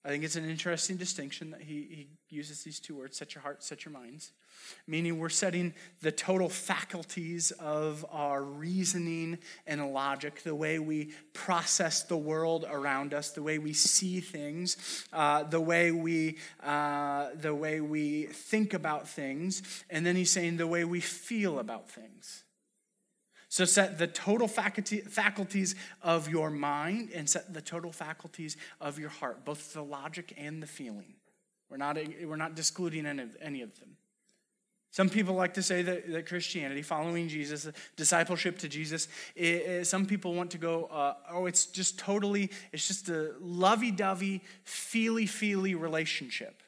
I 0.03 0.09
think 0.09 0.25
it's 0.25 0.37
an 0.37 0.49
interesting 0.49 0.97
distinction 0.97 1.51
that 1.51 1.61
he, 1.61 1.75
he 1.75 2.09
uses 2.31 2.63
these 2.63 2.81
two 2.81 2.97
words 2.97 3.19
set 3.19 3.35
your 3.35 3.43
heart, 3.43 3.63
set 3.63 3.85
your 3.85 3.93
minds, 3.93 4.33
meaning 4.87 5.19
we're 5.19 5.29
setting 5.29 5.75
the 6.01 6.11
total 6.11 6.49
faculties 6.49 7.51
of 7.53 8.07
our 8.11 8.43
reasoning 8.43 9.39
and 9.67 9.93
logic, 9.93 10.43
the 10.43 10.55
way 10.55 10.79
we 10.79 11.13
process 11.35 12.03
the 12.03 12.17
world 12.17 12.65
around 12.71 13.13
us, 13.13 13.31
the 13.31 13.43
way 13.43 13.59
we 13.59 13.75
see 13.75 14.21
things, 14.21 15.05
uh, 15.13 15.43
the, 15.43 15.61
way 15.61 15.91
we, 15.91 16.39
uh, 16.63 17.29
the 17.35 17.55
way 17.55 17.83
we 17.83 18.25
think 18.25 18.73
about 18.73 19.07
things, 19.07 19.85
and 19.91 20.07
then 20.07 20.17
he's 20.17 20.31
saying 20.31 20.57
the 20.57 20.67
way 20.67 20.83
we 20.83 21.01
feel 21.01 21.59
about 21.59 21.91
things. 21.91 22.45
So 23.51 23.65
set 23.65 23.99
the 23.99 24.07
total 24.07 24.47
faculty, 24.47 25.01
faculties 25.01 25.75
of 26.03 26.29
your 26.29 26.51
mind 26.51 27.11
and 27.13 27.29
set 27.29 27.53
the 27.53 27.61
total 27.61 27.91
faculties 27.91 28.57
of 28.81 28.97
your 28.97 29.09
heart, 29.09 29.45
both 29.45 29.73
the 29.73 29.83
logic 29.83 30.33
and 30.39 30.63
the 30.63 30.69
feeling. 30.69 31.15
We're 31.69 31.77
not, 31.77 31.99
we're 32.25 32.37
not 32.37 32.55
discluding 32.55 33.07
any 33.07 33.23
of, 33.25 33.37
any 33.43 33.63
of 33.63 33.77
them. 33.81 33.97
Some 34.93 35.09
people 35.09 35.35
like 35.35 35.55
to 35.55 35.65
say 35.65 35.83
that, 35.83 36.11
that 36.13 36.27
Christianity, 36.27 36.83
following 36.83 37.27
Jesus, 37.27 37.69
discipleship 37.97 38.57
to 38.61 38.69
Jesus, 38.69 39.09
it, 39.35 39.43
it, 39.43 39.87
some 39.89 40.07
people 40.07 40.33
want 40.35 40.53
to 40.53 40.59
go, 40.59 40.85
uh, 40.85 41.15
oh, 41.33 41.47
it's 41.47 41.67
just 41.67 41.99
totally, 41.99 42.53
it's 42.73 42.87
just 42.87 43.09
a 43.09 43.33
lovey 43.41 43.91
dovey, 43.91 44.43
feely 44.63 45.27
feely 45.27 45.75
relationship. 45.75 46.63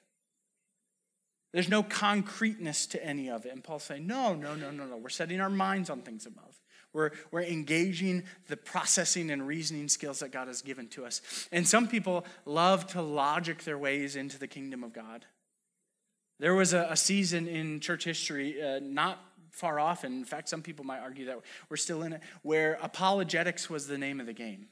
There's 1.53 1.69
no 1.69 1.85
concreteness 1.85 2.87
to 2.87 3.05
any 3.05 3.31
of 3.31 3.47
it. 3.47 3.53
And 3.53 3.63
Paul's 3.63 3.85
saying, 3.85 4.05
no, 4.05 4.35
no, 4.35 4.57
no, 4.57 4.73
no, 4.73 4.85
no. 4.85 4.97
We're 4.97 5.11
setting 5.11 5.41
our 5.41 5.51
minds 5.51 5.91
on 5.91 6.01
things 6.01 6.27
above. 6.27 6.59
We're, 6.93 7.11
we're 7.31 7.43
engaging 7.43 8.25
the 8.49 8.57
processing 8.57 9.31
and 9.31 9.47
reasoning 9.47 9.89
skills 9.89 10.21
that 10.21 10.31
God 10.31 10.49
has 10.49 10.63
given 10.63 10.89
to 10.89 11.05
us. 11.05 11.49
And 11.51 11.67
some 11.67 11.89
people 11.89 12.27
love 12.45 12.87
to 12.89 13.03
logic 13.03 13.65
their 13.65 13.79
ways 13.79 14.17
into 14.17 14.39
the 14.39 14.49
kingdom 14.49 14.85
of 14.85 14.93
God. 14.93 15.25
There 16.39 16.55
was 16.55 16.73
a, 16.73 16.89
a 16.91 16.97
season 16.97 17.47
in 17.47 17.81
church 17.81 18.05
history, 18.05 18.63
uh, 18.63 18.81
not 18.83 19.19
far 19.51 19.79
off, 19.79 20.03
and 20.05 20.15
in 20.15 20.25
fact, 20.25 20.49
some 20.49 20.63
people 20.63 20.85
might 20.85 21.01
argue 21.01 21.27
that 21.27 21.39
we're 21.69 21.77
still 21.77 22.03
in 22.03 22.15
it, 22.15 22.21
where 22.43 22.79
apologetics 22.83 23.71
was 23.71 23.87
the 23.87 23.99
name 23.99 24.19
of 24.19 24.27
the 24.27 24.33
game. 24.33 24.67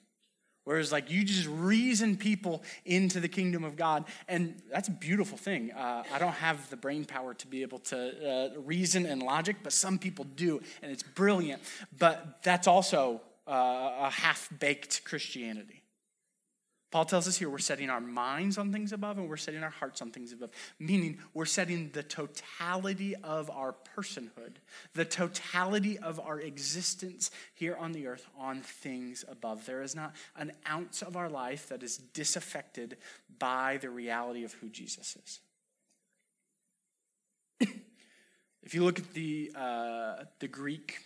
Whereas, 0.64 0.93
like, 0.93 1.11
you 1.11 1.25
just 1.25 1.49
reason 1.49 2.17
people 2.17 2.62
into 2.85 3.19
the 3.19 3.29
kingdom 3.29 3.64
of 3.64 3.76
God, 3.76 4.05
and 4.29 4.61
that's 4.71 4.88
a 4.88 4.93
beautiful 4.93 5.38
thing. 5.38 5.73
Uh, 5.73 6.05
I 6.12 6.19
don't 6.19 6.33
have 6.33 6.69
the 6.71 6.76
brain 6.76 7.05
power 7.05 7.35
to 7.35 7.47
be 7.47 7.62
able 7.62 7.79
to 7.79 8.55
uh, 8.57 8.61
reason 8.61 9.07
and 9.07 9.23
logic, 9.23 9.57
but 9.62 9.73
some 9.73 9.99
people 9.99 10.26
do, 10.37 10.61
and 10.83 10.93
it's 10.93 11.02
brilliant. 11.02 11.62
But 11.99 12.43
that's 12.43 12.67
also 12.67 13.23
uh, 13.49 13.52
a 13.52 14.11
half 14.11 14.49
baked 14.59 15.02
Christianity. 15.05 15.79
Paul 16.90 17.04
tells 17.04 17.28
us 17.28 17.37
here 17.37 17.49
we're 17.49 17.59
setting 17.59 17.88
our 17.88 18.00
minds 18.00 18.59
on 18.59 18.73
things 18.73 18.92
above 18.92 19.16
and 19.16 19.28
we're 19.28 19.37
setting 19.37 19.62
our 19.62 19.70
hearts 19.70 20.02
on 20.02 20.11
things 20.11 20.32
above, 20.32 20.50
meaning 20.80 21.18
we're 21.35 21.44
setting 21.44 21.90
the 21.92 22.02
totality 22.02 23.14
of 23.16 23.49
our 23.50 23.76
personhood, 23.97 24.56
the 24.94 25.04
totality 25.04 25.99
of 25.99 26.18
our 26.18 26.40
existence 26.40 27.30
here 27.54 27.76
on 27.76 27.92
the 27.92 28.09
earth 28.09 28.26
on 28.37 28.61
things 28.62 29.25
above. 29.28 29.66
There 29.66 29.82
is 29.82 29.94
not 29.94 30.14
an 30.37 30.52
ounce 30.68 31.02
of 31.02 31.16
our 31.16 31.28
life 31.28 31.68
that 31.68 31.85
is 31.85 31.97
disaffected 31.97 32.97
by 33.38 33.78
the 33.80 33.90
reality 33.90 34.42
of 34.42 34.54
who 34.54 34.68
Jesus 34.68 35.16
is. 37.61 37.68
if 38.64 38.75
you 38.75 38.82
look 38.82 38.99
at 38.99 39.12
the, 39.12 39.52
uh, 39.54 40.25
the 40.40 40.49
Greek 40.49 40.99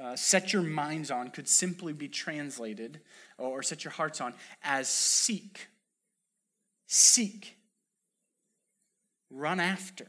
uh, 0.00 0.16
set 0.16 0.52
your 0.52 0.62
minds 0.62 1.10
on 1.10 1.30
could 1.30 1.48
simply 1.48 1.92
be 1.92 2.08
translated, 2.08 3.00
or 3.36 3.62
set 3.62 3.84
your 3.84 3.92
hearts 3.92 4.20
on, 4.20 4.34
as 4.62 4.88
seek. 4.88 5.68
Seek. 6.86 7.56
Run 9.30 9.60
after. 9.60 10.06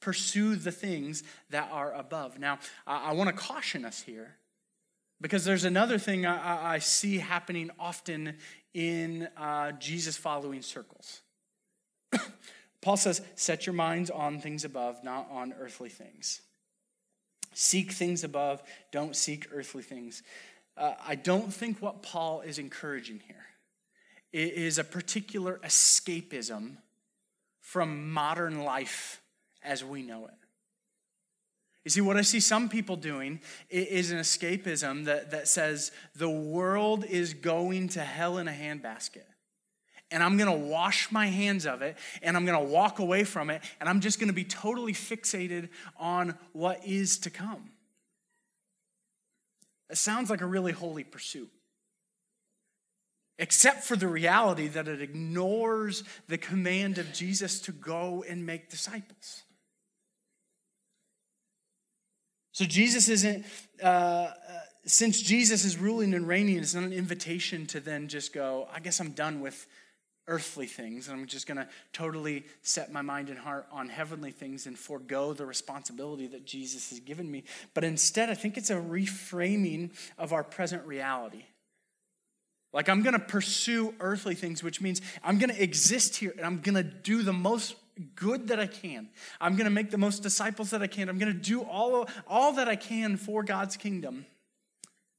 Pursue 0.00 0.56
the 0.56 0.72
things 0.72 1.22
that 1.50 1.68
are 1.72 1.92
above. 1.92 2.38
Now, 2.38 2.58
I, 2.86 3.10
I 3.10 3.12
want 3.12 3.28
to 3.28 3.34
caution 3.34 3.84
us 3.84 4.02
here 4.02 4.36
because 5.20 5.44
there's 5.44 5.64
another 5.64 5.98
thing 5.98 6.26
I, 6.26 6.74
I 6.74 6.78
see 6.78 7.18
happening 7.18 7.70
often 7.78 8.36
in 8.74 9.28
uh, 9.36 9.72
Jesus 9.72 10.16
following 10.16 10.62
circles. 10.62 11.22
Paul 12.80 12.96
says, 12.96 13.22
Set 13.34 13.66
your 13.66 13.74
minds 13.74 14.10
on 14.10 14.40
things 14.40 14.64
above, 14.64 15.02
not 15.02 15.28
on 15.30 15.54
earthly 15.58 15.88
things. 15.88 16.42
Seek 17.58 17.90
things 17.92 18.22
above, 18.22 18.62
don't 18.92 19.16
seek 19.16 19.46
earthly 19.50 19.82
things. 19.82 20.22
Uh, 20.76 20.92
I 21.06 21.14
don't 21.14 21.50
think 21.50 21.80
what 21.80 22.02
Paul 22.02 22.42
is 22.42 22.58
encouraging 22.58 23.22
here 23.26 23.46
is 24.30 24.76
a 24.76 24.84
particular 24.84 25.58
escapism 25.64 26.76
from 27.62 28.12
modern 28.12 28.62
life 28.62 29.22
as 29.62 29.82
we 29.82 30.02
know 30.02 30.26
it. 30.26 30.34
You 31.82 31.90
see, 31.90 32.02
what 32.02 32.18
I 32.18 32.20
see 32.20 32.40
some 32.40 32.68
people 32.68 32.96
doing 32.96 33.40
is 33.70 34.10
an 34.10 34.18
escapism 34.18 35.06
that, 35.06 35.30
that 35.30 35.48
says 35.48 35.92
the 36.14 36.28
world 36.28 37.06
is 37.06 37.32
going 37.32 37.88
to 37.90 38.00
hell 38.00 38.36
in 38.36 38.48
a 38.48 38.52
handbasket. 38.52 39.24
And 40.10 40.22
I'm 40.22 40.36
going 40.36 40.50
to 40.50 40.66
wash 40.66 41.10
my 41.10 41.26
hands 41.26 41.66
of 41.66 41.82
it 41.82 41.96
and 42.22 42.36
I'm 42.36 42.46
going 42.46 42.58
to 42.58 42.72
walk 42.72 43.00
away 43.00 43.24
from 43.24 43.50
it 43.50 43.62
and 43.80 43.88
I'm 43.88 44.00
just 44.00 44.20
going 44.20 44.28
to 44.28 44.34
be 44.34 44.44
totally 44.44 44.92
fixated 44.92 45.68
on 45.98 46.36
what 46.52 46.86
is 46.86 47.18
to 47.18 47.30
come. 47.30 47.70
It 49.90 49.98
sounds 49.98 50.30
like 50.30 50.42
a 50.42 50.46
really 50.46 50.72
holy 50.72 51.04
pursuit 51.04 51.50
except 53.38 53.84
for 53.84 53.96
the 53.96 54.08
reality 54.08 54.68
that 54.68 54.88
it 54.88 55.02
ignores 55.02 56.04
the 56.28 56.38
command 56.38 56.98
of 56.98 57.12
Jesus 57.12 57.60
to 57.60 57.72
go 57.72 58.24
and 58.28 58.46
make 58.46 58.70
disciples. 58.70 59.42
So 62.52 62.64
Jesus 62.64 63.08
isn't, 63.08 63.44
uh, 63.82 63.86
uh, 63.86 64.32
since 64.86 65.20
Jesus 65.20 65.66
is 65.66 65.76
ruling 65.76 66.14
and 66.14 66.26
reigning, 66.26 66.56
it's 66.56 66.74
not 66.74 66.84
an 66.84 66.92
invitation 66.92 67.66
to 67.66 67.80
then 67.80 68.08
just 68.08 68.32
go, 68.32 68.66
I 68.72 68.80
guess 68.80 68.98
I'm 69.00 69.10
done 69.10 69.40
with 69.40 69.66
earthly 70.28 70.66
things, 70.66 71.08
and 71.08 71.20
I'm 71.20 71.26
just 71.26 71.46
going 71.46 71.58
to 71.58 71.68
totally 71.92 72.44
set 72.62 72.92
my 72.92 73.02
mind 73.02 73.28
and 73.28 73.38
heart 73.38 73.66
on 73.70 73.88
heavenly 73.88 74.32
things 74.32 74.66
and 74.66 74.78
forego 74.78 75.32
the 75.32 75.46
responsibility 75.46 76.26
that 76.28 76.44
Jesus 76.44 76.90
has 76.90 77.00
given 77.00 77.30
me. 77.30 77.44
But 77.74 77.84
instead, 77.84 78.28
I 78.28 78.34
think 78.34 78.56
it's 78.56 78.70
a 78.70 78.76
reframing 78.76 79.90
of 80.18 80.32
our 80.32 80.42
present 80.42 80.84
reality. 80.86 81.44
Like, 82.72 82.88
I'm 82.88 83.02
going 83.02 83.14
to 83.14 83.18
pursue 83.18 83.94
earthly 84.00 84.34
things, 84.34 84.62
which 84.62 84.80
means 84.80 85.00
I'm 85.22 85.38
going 85.38 85.54
to 85.54 85.62
exist 85.62 86.16
here 86.16 86.34
and 86.36 86.44
I'm 86.44 86.60
going 86.60 86.74
to 86.74 86.82
do 86.82 87.22
the 87.22 87.32
most 87.32 87.76
good 88.14 88.48
that 88.48 88.60
I 88.60 88.66
can. 88.66 89.08
I'm 89.40 89.56
going 89.56 89.64
to 89.64 89.70
make 89.70 89.90
the 89.90 89.98
most 89.98 90.22
disciples 90.22 90.70
that 90.70 90.82
I 90.82 90.86
can. 90.86 91.08
I'm 91.08 91.18
going 91.18 91.32
to 91.32 91.38
do 91.38 91.62
all, 91.62 92.06
all 92.26 92.52
that 92.54 92.68
I 92.68 92.76
can 92.76 93.16
for 93.16 93.42
God's 93.42 93.76
kingdom. 93.76 94.26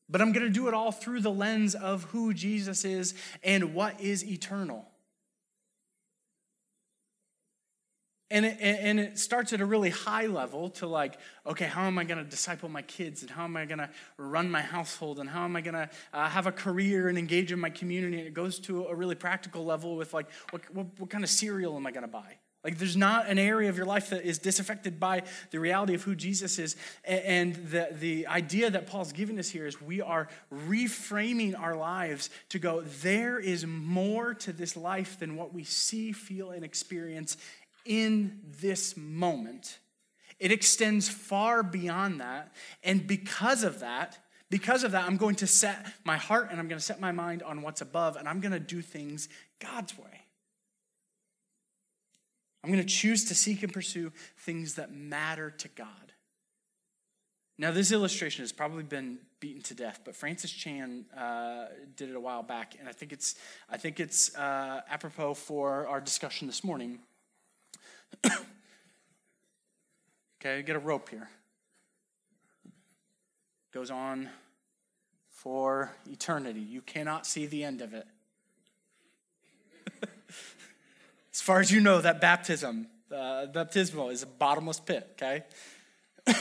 But 0.09 0.21
I'm 0.21 0.31
going 0.31 0.45
to 0.45 0.51
do 0.51 0.67
it 0.67 0.73
all 0.73 0.91
through 0.91 1.21
the 1.21 1.31
lens 1.31 1.75
of 1.75 2.03
who 2.05 2.33
Jesus 2.33 2.85
is 2.85 3.13
and 3.43 3.73
what 3.73 3.99
is 3.99 4.23
eternal. 4.23 4.85
And 8.29 8.45
it, 8.45 8.57
and 8.59 8.99
it 8.99 9.17
starts 9.17 9.53
at 9.53 9.61
a 9.61 9.65
really 9.65 9.89
high 9.89 10.25
level 10.25 10.69
to 10.71 10.87
like, 10.87 11.17
okay, 11.45 11.65
how 11.65 11.83
am 11.83 11.97
I 11.97 12.03
going 12.03 12.17
to 12.17 12.29
disciple 12.29 12.67
my 12.67 12.81
kids? 12.81 13.21
And 13.21 13.31
how 13.31 13.45
am 13.45 13.55
I 13.55 13.63
going 13.63 13.77
to 13.77 13.89
run 14.17 14.51
my 14.51 14.61
household? 14.61 15.19
And 15.19 15.29
how 15.29 15.45
am 15.45 15.55
I 15.55 15.61
going 15.61 15.75
to 15.75 15.89
uh, 16.13 16.27
have 16.27 16.45
a 16.45 16.51
career 16.51 17.07
and 17.07 17.17
engage 17.17 17.53
in 17.53 17.59
my 17.59 17.69
community? 17.69 18.17
And 18.17 18.27
it 18.27 18.33
goes 18.33 18.59
to 18.59 18.85
a 18.87 18.95
really 18.95 19.15
practical 19.15 19.63
level 19.63 19.95
with 19.95 20.13
like, 20.13 20.27
what, 20.49 20.61
what, 20.75 20.87
what 20.97 21.09
kind 21.09 21.23
of 21.23 21.29
cereal 21.29 21.77
am 21.77 21.87
I 21.87 21.91
going 21.91 22.01
to 22.01 22.09
buy? 22.09 22.37
Like, 22.63 22.79
there's 22.79 22.97
not 22.97 23.29
an 23.29 23.39
area 23.39 23.69
of 23.69 23.77
your 23.77 23.85
life 23.85 24.09
that 24.09 24.25
is 24.25 24.39
disaffected 24.39 24.99
by 24.99 25.23
the 25.51 25.59
reality 25.59 25.93
of 25.93 26.03
who 26.03 26.15
Jesus 26.15 26.59
is. 26.59 26.75
And 27.05 27.55
the, 27.55 27.87
the 27.93 28.27
idea 28.27 28.69
that 28.69 28.87
Paul's 28.87 29.13
giving 29.13 29.39
us 29.39 29.47
here 29.47 29.67
is 29.67 29.81
we 29.81 30.01
are 30.01 30.27
reframing 30.53 31.57
our 31.57 31.77
lives 31.77 32.29
to 32.49 32.59
go, 32.59 32.81
there 32.81 33.39
is 33.39 33.65
more 33.65 34.33
to 34.33 34.51
this 34.51 34.75
life 34.75 35.17
than 35.17 35.37
what 35.37 35.53
we 35.53 35.63
see, 35.63 36.11
feel, 36.11 36.49
and 36.49 36.65
experience 36.65 37.37
in 37.87 38.39
this 38.61 38.95
moment. 38.95 39.79
It 40.39 40.51
extends 40.51 41.09
far 41.09 41.63
beyond 41.63 42.21
that. 42.21 42.53
And 42.83 43.07
because 43.07 43.63
of 43.63 43.79
that, 43.79 44.19
because 44.49 44.83
of 44.83 44.91
that, 44.91 45.05
I'm 45.05 45.17
going 45.17 45.35
to 45.35 45.47
set 45.47 45.85
my 46.05 46.17
heart 46.17 46.49
and 46.51 46.59
I'm 46.59 46.67
going 46.67 46.79
to 46.79 46.85
set 46.85 46.99
my 46.99 47.11
mind 47.11 47.43
on 47.43 47.61
what's 47.61 47.81
above, 47.81 48.15
and 48.15 48.27
I'm 48.29 48.39
going 48.39 48.51
to 48.51 48.59
do 48.59 48.81
things 48.81 49.29
God's 49.59 49.97
way. 49.97 50.21
I'm 52.63 52.71
going 52.71 52.85
to 52.85 52.93
choose 52.93 53.25
to 53.25 53.35
seek 53.35 53.63
and 53.63 53.71
pursue 53.71 54.11
things 54.39 54.75
that 54.75 54.93
matter 54.93 55.51
to 55.51 55.67
God. 55.69 55.87
Now, 57.57 57.71
this 57.71 57.91
illustration 57.91 58.43
has 58.43 58.51
probably 58.51 58.83
been 58.83 59.17
beaten 59.39 59.63
to 59.63 59.73
death, 59.73 60.01
but 60.05 60.15
Francis 60.15 60.51
Chan 60.51 61.05
uh, 61.17 61.65
did 61.95 62.09
it 62.09 62.15
a 62.15 62.19
while 62.19 62.43
back, 62.43 62.75
and 62.79 62.87
I 62.87 62.91
think 62.91 63.11
it's, 63.11 63.35
I 63.69 63.77
think 63.77 63.99
it's 63.99 64.35
uh, 64.35 64.81
apropos 64.89 65.33
for 65.33 65.87
our 65.87 65.99
discussion 65.99 66.45
this 66.47 66.63
morning. 66.63 66.99
Okay, 70.39 70.61
get 70.61 70.75
a 70.75 70.79
rope 70.79 71.09
here. 71.09 71.29
Goes 73.73 73.91
on 73.91 74.29
for 75.29 75.91
eternity. 76.09 76.59
You 76.59 76.81
cannot 76.81 77.25
see 77.27 77.45
the 77.45 77.63
end 77.63 77.81
of 77.81 77.93
it. 77.93 78.07
as 81.33 81.41
far 81.41 81.59
as 81.59 81.71
you 81.71 81.79
know, 81.79 82.01
that 82.01 82.19
baptism, 82.19 82.87
uh, 83.15 83.45
baptismal, 83.47 84.09
is 84.09 84.23
a 84.23 84.27
bottomless 84.27 84.79
pit, 84.79 85.07
okay? 85.13 85.43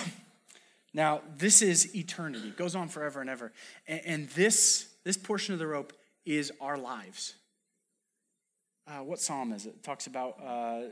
now, 0.94 1.20
this 1.36 1.62
is 1.62 1.94
eternity. 1.94 2.48
It 2.48 2.56
goes 2.56 2.74
on 2.74 2.88
forever 2.88 3.20
and 3.20 3.28
ever. 3.28 3.52
And, 3.86 4.00
and 4.04 4.28
this, 4.30 4.88
this 5.04 5.16
portion 5.16 5.52
of 5.52 5.58
the 5.58 5.66
rope 5.66 5.92
is 6.24 6.50
our 6.60 6.78
lives. 6.78 7.34
Uh, 8.88 8.98
what 8.98 9.20
psalm 9.20 9.52
is 9.52 9.66
it? 9.66 9.70
It 9.70 9.82
talks 9.82 10.06
about 10.06 10.38
uh, 10.44 10.82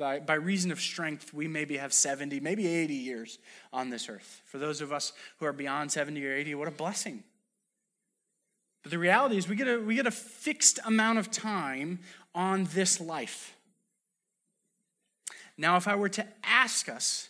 by, 0.00 0.18
by 0.18 0.34
reason 0.34 0.72
of 0.72 0.80
strength, 0.80 1.32
we 1.32 1.46
maybe 1.46 1.76
have 1.76 1.92
70, 1.92 2.40
maybe 2.40 2.66
80 2.66 2.94
years 2.94 3.38
on 3.72 3.90
this 3.90 4.08
earth. 4.08 4.42
For 4.46 4.58
those 4.58 4.80
of 4.80 4.92
us 4.92 5.12
who 5.38 5.46
are 5.46 5.52
beyond 5.52 5.92
70 5.92 6.26
or 6.26 6.32
80, 6.32 6.54
what 6.56 6.66
a 6.66 6.72
blessing. 6.72 7.22
But 8.82 8.90
the 8.90 8.98
reality 8.98 9.36
is, 9.36 9.46
we 9.46 9.56
get 9.56 9.68
a, 9.68 9.78
we 9.78 9.94
get 9.94 10.06
a 10.06 10.10
fixed 10.10 10.80
amount 10.86 11.18
of 11.18 11.30
time 11.30 12.00
on 12.34 12.66
this 12.72 12.98
life. 12.98 13.54
Now, 15.58 15.76
if 15.76 15.86
I 15.86 15.94
were 15.94 16.08
to 16.08 16.26
ask 16.42 16.88
us 16.88 17.28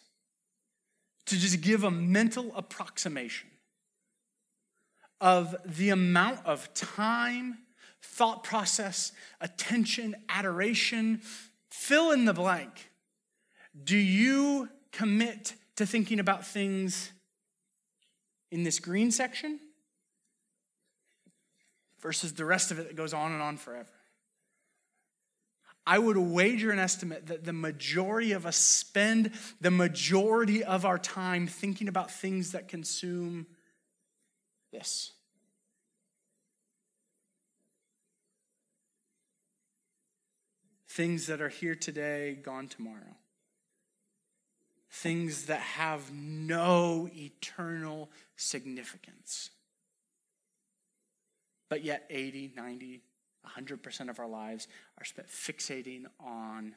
to 1.26 1.36
just 1.36 1.60
give 1.60 1.82
a 1.82 1.90
mental 1.90 2.52
approximation 2.54 3.48
of 5.20 5.56
the 5.66 5.90
amount 5.90 6.46
of 6.46 6.72
time, 6.72 7.58
thought 8.00 8.44
process, 8.44 9.10
attention, 9.40 10.14
adoration, 10.28 11.20
Fill 11.70 12.10
in 12.12 12.24
the 12.24 12.34
blank. 12.34 12.90
Do 13.84 13.96
you 13.96 14.68
commit 14.92 15.54
to 15.76 15.86
thinking 15.86 16.18
about 16.18 16.46
things 16.46 17.12
in 18.50 18.64
this 18.64 18.78
green 18.78 19.10
section 19.10 19.60
versus 22.00 22.34
the 22.34 22.44
rest 22.44 22.70
of 22.70 22.78
it 22.78 22.88
that 22.88 22.96
goes 22.96 23.14
on 23.14 23.32
and 23.32 23.40
on 23.40 23.56
forever? 23.56 23.88
I 25.86 25.98
would 25.98 26.16
wager 26.16 26.70
an 26.70 26.78
estimate 26.78 27.28
that 27.28 27.44
the 27.44 27.52
majority 27.52 28.32
of 28.32 28.46
us 28.46 28.56
spend 28.56 29.32
the 29.60 29.70
majority 29.70 30.62
of 30.62 30.84
our 30.84 30.98
time 30.98 31.46
thinking 31.46 31.88
about 31.88 32.10
things 32.10 32.52
that 32.52 32.68
consume 32.68 33.46
this. 34.72 35.12
Things 41.00 41.28
that 41.28 41.40
are 41.40 41.48
here 41.48 41.74
today, 41.74 42.34
gone 42.42 42.68
tomorrow. 42.68 43.16
Things 44.90 45.46
that 45.46 45.60
have 45.60 46.12
no 46.12 47.08
eternal 47.16 48.10
significance. 48.36 49.48
But 51.70 51.82
yet, 51.82 52.04
80, 52.10 52.52
90, 52.54 53.00
100% 53.48 54.10
of 54.10 54.18
our 54.20 54.28
lives 54.28 54.68
are 54.98 55.06
spent 55.06 55.28
fixating 55.28 56.02
on 56.22 56.74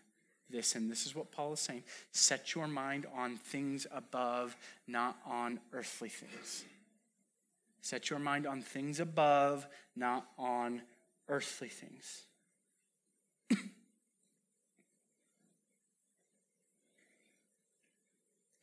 this. 0.50 0.76
And 0.76 0.90
this 0.90 1.06
is 1.06 1.14
what 1.14 1.34
Paul 1.34 1.52
is 1.52 1.60
saying 1.60 1.84
set 2.14 2.56
your 2.56 2.70
mind 2.70 3.06
on 3.14 3.36
things 3.36 3.86
above, 3.92 4.56
not 4.88 5.18
on 5.26 5.60
earthly 5.74 6.08
things. 6.08 6.64
Set 7.82 8.10
your 8.10 8.20
mind 8.20 8.48
on 8.48 8.62
things 8.62 9.02
above, 9.02 9.68
not 9.98 10.28
on 10.40 10.82
earthly 11.28 11.68
things. 11.68 12.24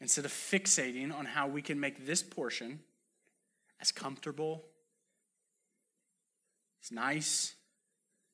Instead 0.00 0.24
of 0.24 0.32
fixating 0.32 1.14
on 1.16 1.26
how 1.26 1.46
we 1.46 1.62
can 1.62 1.78
make 1.78 2.06
this 2.06 2.22
portion 2.22 2.80
as 3.80 3.92
comfortable, 3.92 4.64
as 6.82 6.90
nice, 6.90 7.54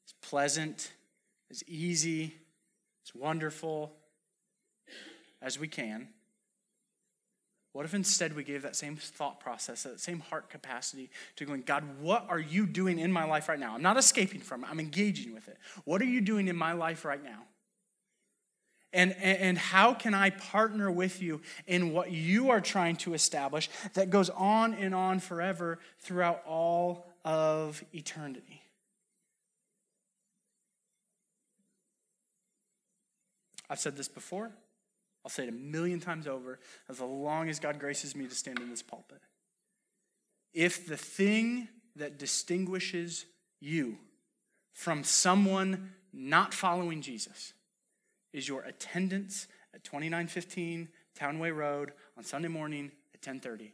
as 0.07 0.13
pleasant, 0.29 0.93
as 1.51 1.63
easy, 1.69 2.35
as 3.05 3.15
wonderful 3.15 3.93
as 5.43 5.59
we 5.59 5.69
can. 5.69 6.09
What 7.73 7.85
if 7.85 7.93
instead 7.93 8.35
we 8.35 8.43
gave 8.43 8.63
that 8.63 8.75
same 8.75 8.97
thought 8.97 9.39
process, 9.39 9.83
that 9.83 10.01
same 10.01 10.21
heart 10.21 10.49
capacity 10.49 11.11
to 11.37 11.45
going, 11.45 11.61
God, 11.61 11.85
what 12.01 12.25
are 12.31 12.39
you 12.39 12.65
doing 12.67 12.99
in 12.99 13.13
my 13.13 13.25
life 13.25 13.51
right 13.51 13.61
now? 13.61 13.75
I'm 13.75 13.83
not 13.83 13.99
escaping 13.99 14.41
from 14.41 14.65
it, 14.65 14.71
I'm 14.71 14.81
engaging 14.81 15.35
with 15.35 15.47
it. 15.49 15.59
What 15.85 16.01
are 16.01 16.07
you 16.07 16.23
doing 16.23 16.49
in 16.49 16.57
my 16.57 16.73
life 16.73 17.05
right 17.05 17.23
now? 17.23 17.43
And, 18.97 19.15
and, 19.19 19.59
how 19.59 19.93
can 19.93 20.15
I 20.15 20.31
partner 20.31 20.91
with 20.91 21.21
you 21.21 21.43
in 21.67 21.93
what 21.93 22.13
you 22.13 22.49
are 22.49 22.63
trying 22.63 22.97
to 22.97 23.13
establish 23.13 23.69
that 23.93 24.09
goes 24.09 24.31
on 24.31 24.73
and 24.73 24.95
on 24.95 25.21
forever 25.21 25.79
throughout 26.01 26.43
all 26.47 27.07
of 27.23 27.85
eternity? 27.93 28.63
I've 33.69 33.81
said 33.81 33.99
this 33.99 34.09
before. 34.09 34.51
I'll 35.27 35.31
say 35.31 35.43
it 35.43 35.51
a 35.51 35.53
million 35.53 36.01
times 36.01 36.27
over 36.27 36.59
as 36.89 36.99
long 36.99 37.51
as 37.51 37.61
God 37.61 37.79
graces 37.79 38.17
me 38.17 38.27
to 38.27 38.35
stand 38.35 38.61
in 38.61 38.71
this 38.71 38.83
pulpit. 38.83 39.21
If 40.55 40.87
the 40.87 40.97
thing 40.97 41.69
that 41.97 42.19
distinguishes 42.19 43.27
you 43.61 43.99
from 44.73 45.05
someone 45.05 45.93
not 46.15 46.55
following 46.55 47.03
Jesus 47.03 47.53
is 48.37 48.47
your 48.47 48.61
attendance 48.63 49.49
at 49.75 49.83
2915 49.83 50.89
Townway 51.19 51.57
Road 51.57 51.93
on 52.19 52.23
Sunday 52.23 52.49
morning 52.49 52.93
at 53.15 53.23
10:30. 53.23 53.73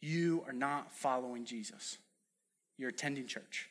You 0.00 0.42
are 0.46 0.54
not 0.54 0.90
following 0.90 1.44
Jesus. 1.44 1.98
You're 2.78 2.88
attending 2.88 3.26
church. 3.26 3.68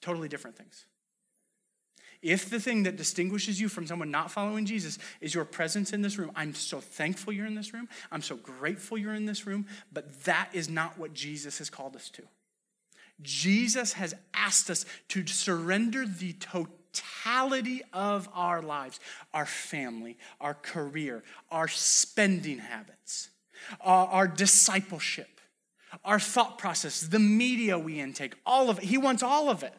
Totally 0.00 0.28
different 0.28 0.56
things. 0.56 0.86
If 2.22 2.48
the 2.48 2.60
thing 2.60 2.84
that 2.84 2.96
distinguishes 2.96 3.60
you 3.60 3.68
from 3.68 3.86
someone 3.86 4.12
not 4.12 4.30
following 4.30 4.64
Jesus 4.64 4.98
is 5.20 5.34
your 5.34 5.44
presence 5.44 5.92
in 5.92 6.00
this 6.00 6.16
room, 6.16 6.30
I'm 6.36 6.54
so 6.54 6.80
thankful 6.80 7.32
you're 7.32 7.46
in 7.46 7.56
this 7.56 7.74
room. 7.74 7.88
I'm 8.12 8.22
so 8.22 8.36
grateful 8.36 8.96
you're 8.96 9.12
in 9.14 9.26
this 9.26 9.44
room, 9.44 9.66
but 9.92 10.24
that 10.24 10.50
is 10.52 10.68
not 10.70 10.98
what 10.98 11.12
Jesus 11.12 11.58
has 11.58 11.68
called 11.68 11.96
us 11.96 12.08
to. 12.10 12.22
Jesus 13.20 13.94
has 13.94 14.14
asked 14.32 14.70
us 14.70 14.86
to 15.08 15.26
surrender 15.26 16.06
the 16.06 16.32
totality 16.34 16.83
of 17.92 18.28
our 18.34 18.60
lives, 18.60 19.00
our 19.32 19.46
family, 19.46 20.18
our 20.40 20.54
career, 20.54 21.22
our 21.50 21.68
spending 21.68 22.58
habits, 22.58 23.30
our, 23.80 24.06
our 24.08 24.28
discipleship, 24.28 25.40
our 26.04 26.18
thought 26.18 26.58
process, 26.58 27.00
the 27.00 27.18
media 27.18 27.78
we 27.78 28.00
intake, 28.00 28.34
all 28.44 28.68
of 28.70 28.78
it. 28.78 28.84
He 28.84 28.98
wants 28.98 29.22
all 29.22 29.48
of 29.48 29.62
it. 29.62 29.74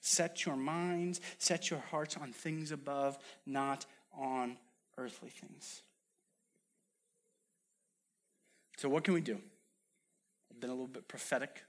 Set 0.00 0.46
your 0.46 0.56
minds, 0.56 1.20
set 1.38 1.68
your 1.68 1.80
hearts 1.80 2.16
on 2.16 2.32
things 2.32 2.70
above, 2.70 3.18
not 3.44 3.86
on 4.16 4.56
earthly 4.96 5.30
things. 5.30 5.82
So, 8.76 8.88
what 8.88 9.04
can 9.04 9.14
we 9.14 9.20
do? 9.20 9.38
I've 10.50 10.60
been 10.60 10.70
a 10.70 10.74
little 10.74 10.86
bit 10.86 11.08
prophetic, 11.08 11.62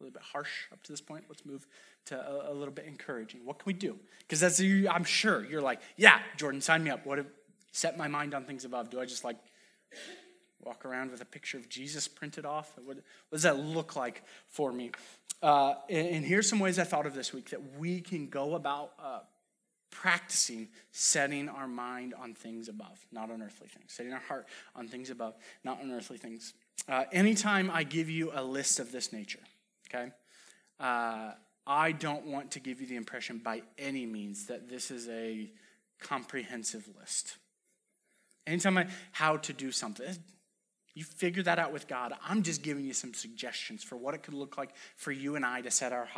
a 0.00 0.04
little 0.04 0.14
bit 0.14 0.22
harsh 0.22 0.66
up 0.72 0.82
to 0.84 0.92
this 0.92 1.00
point. 1.00 1.24
Let's 1.28 1.44
move 1.44 1.66
to 2.06 2.18
a, 2.18 2.52
a 2.52 2.54
little 2.54 2.72
bit 2.72 2.86
encouraging. 2.86 3.44
What 3.44 3.58
can 3.58 3.66
we 3.66 3.74
do? 3.74 3.96
Because 4.20 4.40
that's 4.40 4.60
I'm 4.60 5.04
sure 5.04 5.44
you're 5.44 5.62
like, 5.62 5.80
yeah, 5.96 6.20
Jordan, 6.36 6.60
sign 6.60 6.82
me 6.82 6.90
up. 6.90 7.04
What? 7.06 7.18
If, 7.18 7.26
set 7.72 7.96
my 7.96 8.08
mind 8.08 8.34
on 8.34 8.44
things 8.44 8.64
above. 8.64 8.90
Do 8.90 9.00
I 9.00 9.04
just 9.04 9.24
like 9.24 9.36
walk 10.64 10.84
around 10.84 11.10
with 11.10 11.20
a 11.20 11.24
picture 11.24 11.56
of 11.58 11.68
Jesus 11.68 12.08
printed 12.08 12.44
off? 12.44 12.72
What, 12.76 12.96
what 12.96 13.04
does 13.32 13.42
that 13.42 13.58
look 13.58 13.96
like 13.96 14.22
for 14.48 14.72
me? 14.72 14.90
Uh, 15.42 15.74
and, 15.88 16.08
and, 16.08 16.24
here's 16.24 16.48
some 16.48 16.58
ways 16.58 16.78
I 16.78 16.84
thought 16.84 17.06
of 17.06 17.14
this 17.14 17.32
week 17.32 17.50
that 17.50 17.78
we 17.78 18.02
can 18.02 18.28
go 18.28 18.56
about 18.56 18.92
uh, 19.02 19.20
practicing 19.90 20.68
setting 20.92 21.48
our 21.48 21.66
mind 21.66 22.12
on 22.12 22.34
things 22.34 22.68
above, 22.68 22.98
not 23.10 23.30
on 23.30 23.40
earthly 23.40 23.68
things, 23.68 23.92
setting 23.92 24.12
our 24.12 24.20
heart 24.20 24.46
on 24.76 24.86
things 24.86 25.08
above, 25.08 25.34
not 25.64 25.80
on 25.80 25.90
earthly 25.92 26.18
things. 26.18 26.52
Uh, 26.86 27.04
anytime 27.10 27.70
I 27.70 27.84
give 27.84 28.10
you 28.10 28.32
a 28.34 28.44
list 28.44 28.80
of 28.80 28.92
this 28.92 29.14
nature, 29.14 29.40
okay, 29.92 30.10
uh, 30.78 31.32
I 31.66 31.92
don't 31.92 32.26
want 32.26 32.52
to 32.52 32.60
give 32.60 32.80
you 32.80 32.86
the 32.86 32.96
impression 32.96 33.38
by 33.38 33.62
any 33.78 34.06
means 34.06 34.46
that 34.46 34.68
this 34.68 34.90
is 34.90 35.08
a 35.08 35.50
comprehensive 36.00 36.88
list. 36.98 37.36
Anytime 38.46 38.78
I 38.78 38.86
how 39.12 39.36
to 39.36 39.52
do 39.52 39.70
something, 39.70 40.16
you 40.94 41.04
figure 41.04 41.42
that 41.44 41.58
out 41.58 41.72
with 41.72 41.86
God. 41.86 42.12
I'm 42.26 42.42
just 42.42 42.62
giving 42.62 42.84
you 42.84 42.92
some 42.92 43.14
suggestions 43.14 43.84
for 43.84 43.96
what 43.96 44.14
it 44.14 44.22
could 44.22 44.34
look 44.34 44.58
like 44.58 44.70
for 44.96 45.12
you 45.12 45.36
and 45.36 45.44
I 45.44 45.60
to 45.60 45.70
set 45.70 45.92
our 45.92 46.08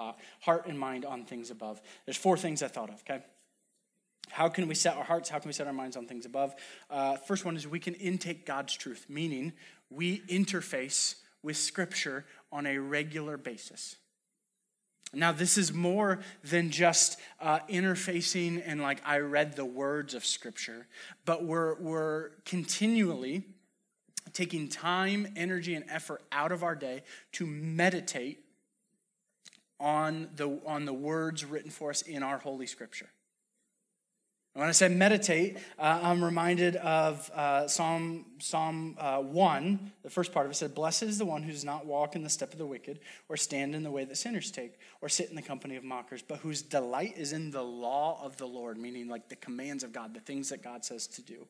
heart 0.41 0.67
and 0.67 0.79
mind 0.79 1.05
on 1.05 1.25
things 1.25 1.51
above. 1.51 1.81
There's 2.07 2.17
four 2.17 2.39
things 2.39 2.63
I 2.63 2.69
thought 2.69 2.89
of, 2.89 3.03
okay? 3.09 3.23
How 4.31 4.49
can 4.49 4.67
we 4.67 4.75
set 4.75 4.97
our 4.97 5.05
hearts? 5.05 5.29
How 5.29 5.39
can 5.39 5.49
we 5.49 5.53
set 5.53 5.67
our 5.67 5.73
minds 5.75 5.97
on 5.97 6.07
things 6.07 6.25
above? 6.25 6.55
Uh, 6.89 7.17
first 7.17 7.45
one 7.45 7.55
is 7.55 7.69
we 7.69 7.81
can 7.81 7.95
intake 7.95 8.47
God's 8.47 8.75
truth, 8.75 9.07
meaning 9.09 9.53
we 9.91 10.21
interface 10.21 11.17
with 11.43 11.57
Scripture 11.57 12.25
on 12.51 12.67
a 12.67 12.79
regular 12.79 13.37
basis. 13.37 13.97
Now, 15.15 15.33
this 15.33 15.59
is 15.59 15.73
more 15.73 16.21
than 16.43 16.71
just 16.71 17.19
uh, 17.41 17.59
interfacing 17.69 18.63
and 18.65 18.81
like 18.81 19.03
I 19.05 19.19
read 19.19 19.57
the 19.57 19.65
words 19.65 20.15
of 20.15 20.25
Scripture, 20.25 20.87
but 21.27 21.45
we're, 21.45 21.75
we're 21.81 22.31
continually 22.47 23.45
taking 24.33 24.69
time, 24.69 25.27
energy, 25.37 25.75
and 25.75 25.85
effort 25.91 26.23
out 26.33 26.51
of 26.51 26.63
our 26.63 26.75
day 26.75 27.03
to 27.33 27.47
meditate 27.47 28.45
on 29.79 30.29
the, 30.37 30.61
on 30.65 30.87
the 30.87 30.95
words 30.95 31.45
written 31.45 31.71
for 31.71 31.91
us 31.91 32.03
in 32.03 32.23
our 32.23 32.39
Holy 32.39 32.67
Scripture. 32.67 33.11
When 34.55 34.69
I 34.69 34.73
say 34.73 34.89
meditate, 34.89 35.57
uh, 35.79 36.01
I'm 36.03 36.23
reminded 36.23 36.77
of 36.77 37.31
uh, 37.31 37.67
Psalm, 37.69 38.27
Psalm 38.39 38.97
uh, 38.99 39.21
1. 39.21 39.93
The 40.03 40.11
first 40.11 40.31
part 40.31 40.45
of 40.45 40.53
it 40.53 40.57
said, 40.57 40.75
Blessed 40.75 41.05
is 41.05 41.17
the 41.17 41.25
one 41.25 41.43
who 41.43 41.53
does 41.53 41.65
not 41.65 41.87
walk 41.87 42.17
in 42.17 42.23
the 42.23 42.29
step 42.29 42.53
of 42.53 42.59
the 42.59 42.67
wicked, 42.67 43.01
or 43.31 43.39
stand 43.39 43.75
in 43.75 43.83
the 43.83 43.91
way 43.91 44.05
that 44.05 44.17
sinners 44.19 44.51
take, 44.51 44.75
or 45.01 45.09
sit 45.09 45.31
in 45.31 45.37
the 45.37 45.43
company 45.43 45.77
of 45.77 45.85
mockers, 45.85 46.21
but 46.21 46.41
whose 46.41 46.61
delight 46.61 47.15
is 47.17 47.33
in 47.33 47.51
the 47.51 47.63
law 47.63 48.23
of 48.23 48.37
the 48.37 48.47
Lord, 48.47 48.77
meaning 48.77 49.09
like 49.09 49.31
the 49.31 49.37
commands 49.37 49.85
of 49.85 49.95
God, 49.95 50.13
the 50.13 50.21
things 50.21 50.51
that 50.51 50.63
God 50.63 50.85
says 50.85 51.07
to 51.07 51.23
do. 51.23 51.47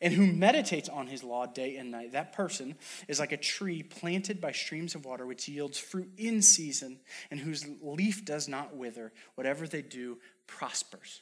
And 0.00 0.14
who 0.14 0.26
meditates 0.26 0.88
on 0.88 1.08
his 1.08 1.22
law 1.22 1.44
day 1.44 1.76
and 1.76 1.90
night. 1.90 2.12
That 2.12 2.32
person 2.32 2.76
is 3.06 3.20
like 3.20 3.32
a 3.32 3.36
tree 3.36 3.82
planted 3.82 4.40
by 4.40 4.52
streams 4.52 4.94
of 4.94 5.04
water, 5.04 5.26
which 5.26 5.46
yields 5.46 5.76
fruit 5.76 6.08
in 6.16 6.40
season, 6.40 7.00
and 7.30 7.38
whose 7.38 7.66
leaf 7.82 8.24
does 8.24 8.48
not 8.48 8.74
wither. 8.74 9.12
Whatever 9.34 9.66
they 9.66 9.82
do 9.82 10.16
prospers. 10.46 11.20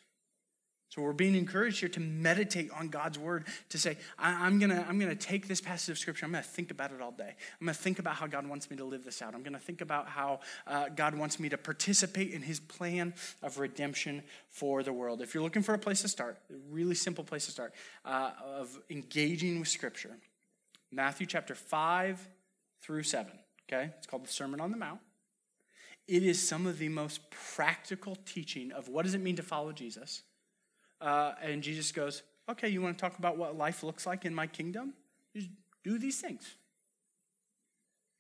So 0.89 1.03
we're 1.03 1.13
being 1.13 1.35
encouraged 1.35 1.81
here 1.81 1.89
to 1.91 2.01
meditate 2.01 2.71
on 2.71 2.89
God's 2.89 3.19
word, 3.19 3.47
to 3.71 3.79
say, 3.79 3.99
I'm 4.19 4.59
going 4.59 4.71
to 4.71 4.87
I'm 4.89 4.99
to 5.01 5.15
take 5.17 5.49
this 5.49 5.61
passage 5.61 5.91
of 5.91 5.99
scripture, 5.99 6.27
I'm 6.27 6.33
to 6.33 6.43
think 6.43 6.71
about 6.71 6.93
it 6.93 7.01
all 7.01 7.11
day. 7.11 7.35
I'm 7.61 7.67
to 7.67 7.75
think 7.75 7.99
about 7.99 8.15
how 8.15 8.27
God 8.27 8.47
wants 8.47 8.71
me 8.71 8.77
to 8.77 8.85
live 8.85 9.05
this 9.05 9.21
out. 9.21 9.35
I'm 9.35 9.43
to 9.45 9.59
think 9.59 9.81
about 9.81 10.09
how 10.09 10.41
uh, 10.67 10.89
God 10.89 11.15
wants 11.15 11.41
me 11.41 11.49
to 11.49 11.59
participate 11.59 12.31
in 12.31 12.41
his 12.41 12.61
plan 12.61 13.15
of 13.43 13.59
redemption 13.59 14.23
for 14.49 14.83
the 14.83 14.93
world. 14.93 15.21
If 15.21 15.35
you're 15.35 15.43
looking 15.43 15.63
for 15.63 15.75
a 15.75 15.79
place 15.79 16.03
to 16.03 16.09
start, 16.09 16.39
a 16.51 16.55
really 16.71 16.95
simple 16.95 17.25
place 17.25 17.47
to 17.47 17.51
start, 17.51 17.75
uh, 18.05 18.31
of 18.45 18.79
engaging 18.89 19.59
with 19.59 19.69
scripture, 19.69 20.17
Matthew 20.93 21.27
chapter 21.27 21.55
5 21.55 22.29
through 22.81 23.03
7, 23.03 23.33
okay? 23.69 23.91
It's 23.99 24.07
called 24.07 24.25
the 24.25 24.33
Sermon 24.33 24.61
on 24.61 24.71
the 24.71 24.77
Mount. 24.77 25.01
It 26.07 26.23
is 26.23 26.47
some 26.47 26.67
of 26.67 26.79
the 26.79 26.89
most 26.89 27.29
practical 27.31 28.17
teaching 28.25 28.71
of 28.71 28.89
what 28.89 29.05
does 29.05 29.15
it 29.15 29.21
mean 29.21 29.37
to 29.37 29.43
follow 29.43 29.73
Jesus 29.73 30.23
uh, 31.01 31.33
and 31.43 31.63
Jesus 31.63 31.93
goes, 31.93 32.23
Okay, 32.49 32.69
you 32.69 32.81
want 32.81 32.97
to 32.97 33.01
talk 33.01 33.19
about 33.19 33.37
what 33.37 33.57
life 33.57 33.83
looks 33.83 34.07
like 34.07 34.25
in 34.25 34.35
my 34.35 34.47
kingdom? 34.47 34.95
Just 35.35 35.49
do 35.83 35.99
these 35.99 36.21
things. 36.21 36.55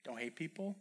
Don't 0.05 0.19
hate 0.19 0.35
people. 0.37 0.77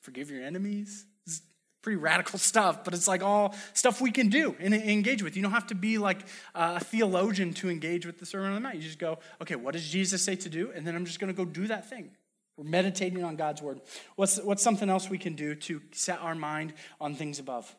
Forgive 0.00 0.30
your 0.30 0.42
enemies. 0.42 1.06
It's 1.26 1.40
pretty 1.82 1.96
radical 1.96 2.38
stuff, 2.38 2.82
but 2.84 2.94
it's 2.94 3.06
like 3.06 3.22
all 3.22 3.54
stuff 3.74 4.00
we 4.00 4.10
can 4.10 4.28
do 4.28 4.56
and 4.58 4.74
engage 4.74 5.22
with. 5.22 5.36
You 5.36 5.42
don't 5.42 5.52
have 5.52 5.68
to 5.68 5.74
be 5.74 5.98
like 5.98 6.26
a 6.54 6.82
theologian 6.82 7.54
to 7.54 7.70
engage 7.70 8.06
with 8.06 8.18
the 8.18 8.26
Sermon 8.26 8.48
on 8.48 8.54
the 8.54 8.60
Mount. 8.60 8.76
You 8.76 8.82
just 8.82 8.98
go, 8.98 9.18
okay, 9.40 9.54
what 9.54 9.72
does 9.72 9.88
Jesus 9.88 10.22
say 10.22 10.34
to 10.36 10.48
do? 10.48 10.72
And 10.74 10.86
then 10.86 10.96
I'm 10.96 11.04
just 11.04 11.20
going 11.20 11.32
to 11.32 11.36
go 11.36 11.44
do 11.44 11.68
that 11.68 11.88
thing. 11.88 12.10
We're 12.56 12.64
meditating 12.64 13.24
on 13.24 13.36
God's 13.36 13.62
word. 13.62 13.80
What's, 14.16 14.38
what's 14.38 14.62
something 14.62 14.88
else 14.88 15.08
we 15.08 15.18
can 15.18 15.34
do 15.34 15.54
to 15.54 15.80
set 15.92 16.20
our 16.20 16.34
mind 16.34 16.74
on 17.00 17.14
things 17.14 17.38
above? 17.38 17.74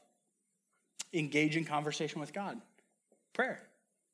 Engage 1.15 1.57
in 1.57 1.65
conversation 1.65 2.19
with 2.19 2.33
God. 2.33 2.59
Prayer. 3.33 3.61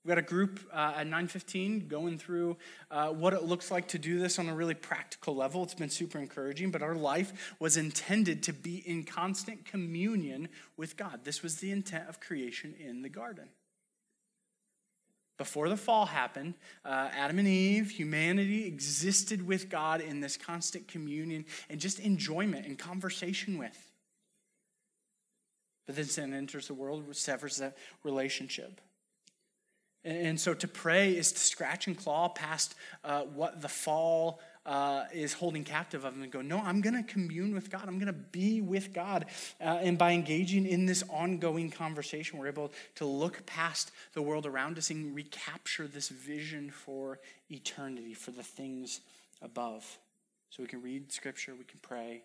We've 0.03 0.09
got 0.09 0.17
a 0.17 0.23
group 0.23 0.59
uh, 0.73 0.93
at 0.95 1.05
915 1.05 1.87
going 1.87 2.17
through 2.17 2.57
uh, 2.89 3.09
what 3.09 3.33
it 3.33 3.43
looks 3.43 3.69
like 3.69 3.89
to 3.89 3.99
do 3.99 4.17
this 4.17 4.39
on 4.39 4.49
a 4.49 4.55
really 4.55 4.73
practical 4.73 5.35
level. 5.35 5.61
It's 5.61 5.75
been 5.75 5.91
super 5.91 6.17
encouraging, 6.17 6.71
but 6.71 6.81
our 6.81 6.95
life 6.95 7.53
was 7.59 7.77
intended 7.77 8.41
to 8.43 8.53
be 8.53 8.77
in 8.77 9.03
constant 9.03 9.63
communion 9.63 10.49
with 10.75 10.97
God. 10.97 11.19
This 11.23 11.43
was 11.43 11.57
the 11.57 11.71
intent 11.71 12.09
of 12.09 12.19
creation 12.19 12.73
in 12.79 13.03
the 13.03 13.09
garden. 13.09 13.49
Before 15.37 15.69
the 15.69 15.77
fall 15.77 16.07
happened, 16.07 16.55
uh, 16.83 17.09
Adam 17.15 17.37
and 17.37 17.47
Eve, 17.47 17.91
humanity 17.91 18.65
existed 18.65 19.45
with 19.45 19.69
God 19.69 20.01
in 20.01 20.19
this 20.19 20.35
constant 20.35 20.87
communion 20.87 21.45
and 21.69 21.79
just 21.79 21.99
enjoyment 21.99 22.65
and 22.65 22.77
conversation 22.77 23.59
with. 23.59 23.90
But 25.91 25.97
then 25.97 26.05
sin 26.05 26.33
enters 26.33 26.67
the 26.67 26.73
world, 26.73 27.03
severs 27.13 27.57
that 27.57 27.75
relationship. 28.05 28.79
And 30.05 30.39
so 30.39 30.53
to 30.53 30.65
pray 30.65 31.17
is 31.17 31.33
to 31.33 31.39
scratch 31.39 31.85
and 31.85 31.97
claw 31.97 32.29
past 32.29 32.75
uh, 33.03 33.23
what 33.23 33.61
the 33.61 33.67
fall 33.67 34.39
uh, 34.65 35.03
is 35.13 35.33
holding 35.33 35.65
captive 35.65 36.05
of 36.05 36.13
them 36.13 36.23
and 36.23 36.31
go, 36.31 36.41
no, 36.41 36.59
I'm 36.59 36.79
going 36.79 36.95
to 36.95 37.03
commune 37.03 37.53
with 37.53 37.69
God. 37.69 37.89
I'm 37.89 37.99
going 37.99 38.07
to 38.07 38.13
be 38.13 38.61
with 38.61 38.93
God. 38.93 39.25
Uh, 39.59 39.79
and 39.81 39.97
by 39.97 40.13
engaging 40.13 40.65
in 40.65 40.85
this 40.85 41.03
ongoing 41.09 41.69
conversation, 41.69 42.39
we're 42.39 42.47
able 42.47 42.71
to 42.95 43.05
look 43.05 43.45
past 43.45 43.91
the 44.13 44.21
world 44.21 44.45
around 44.45 44.77
us 44.77 44.91
and 44.91 45.13
recapture 45.13 45.89
this 45.89 46.07
vision 46.07 46.71
for 46.71 47.19
eternity, 47.49 48.13
for 48.13 48.31
the 48.31 48.43
things 48.43 49.01
above. 49.41 49.97
So 50.51 50.63
we 50.63 50.67
can 50.67 50.81
read 50.81 51.11
scripture, 51.11 51.53
we 51.53 51.65
can 51.65 51.79
pray, 51.81 52.23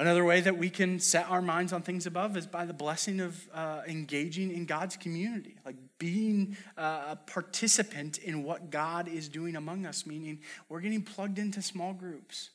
Another 0.00 0.24
way 0.24 0.40
that 0.40 0.56
we 0.56 0.70
can 0.70 0.98
set 0.98 1.28
our 1.28 1.42
minds 1.42 1.74
on 1.74 1.82
things 1.82 2.06
above 2.06 2.34
is 2.34 2.46
by 2.46 2.64
the 2.64 2.72
blessing 2.72 3.20
of 3.20 3.46
uh, 3.52 3.82
engaging 3.86 4.50
in 4.50 4.64
God's 4.64 4.96
community, 4.96 5.56
like 5.66 5.76
being 5.98 6.56
uh, 6.78 7.08
a 7.10 7.16
participant 7.16 8.16
in 8.16 8.42
what 8.42 8.70
God 8.70 9.08
is 9.08 9.28
doing 9.28 9.56
among 9.56 9.84
us, 9.84 10.06
meaning 10.06 10.40
we're 10.70 10.80
getting 10.80 11.02
plugged 11.02 11.38
into 11.38 11.60
small 11.60 11.92
groups. 11.92 12.48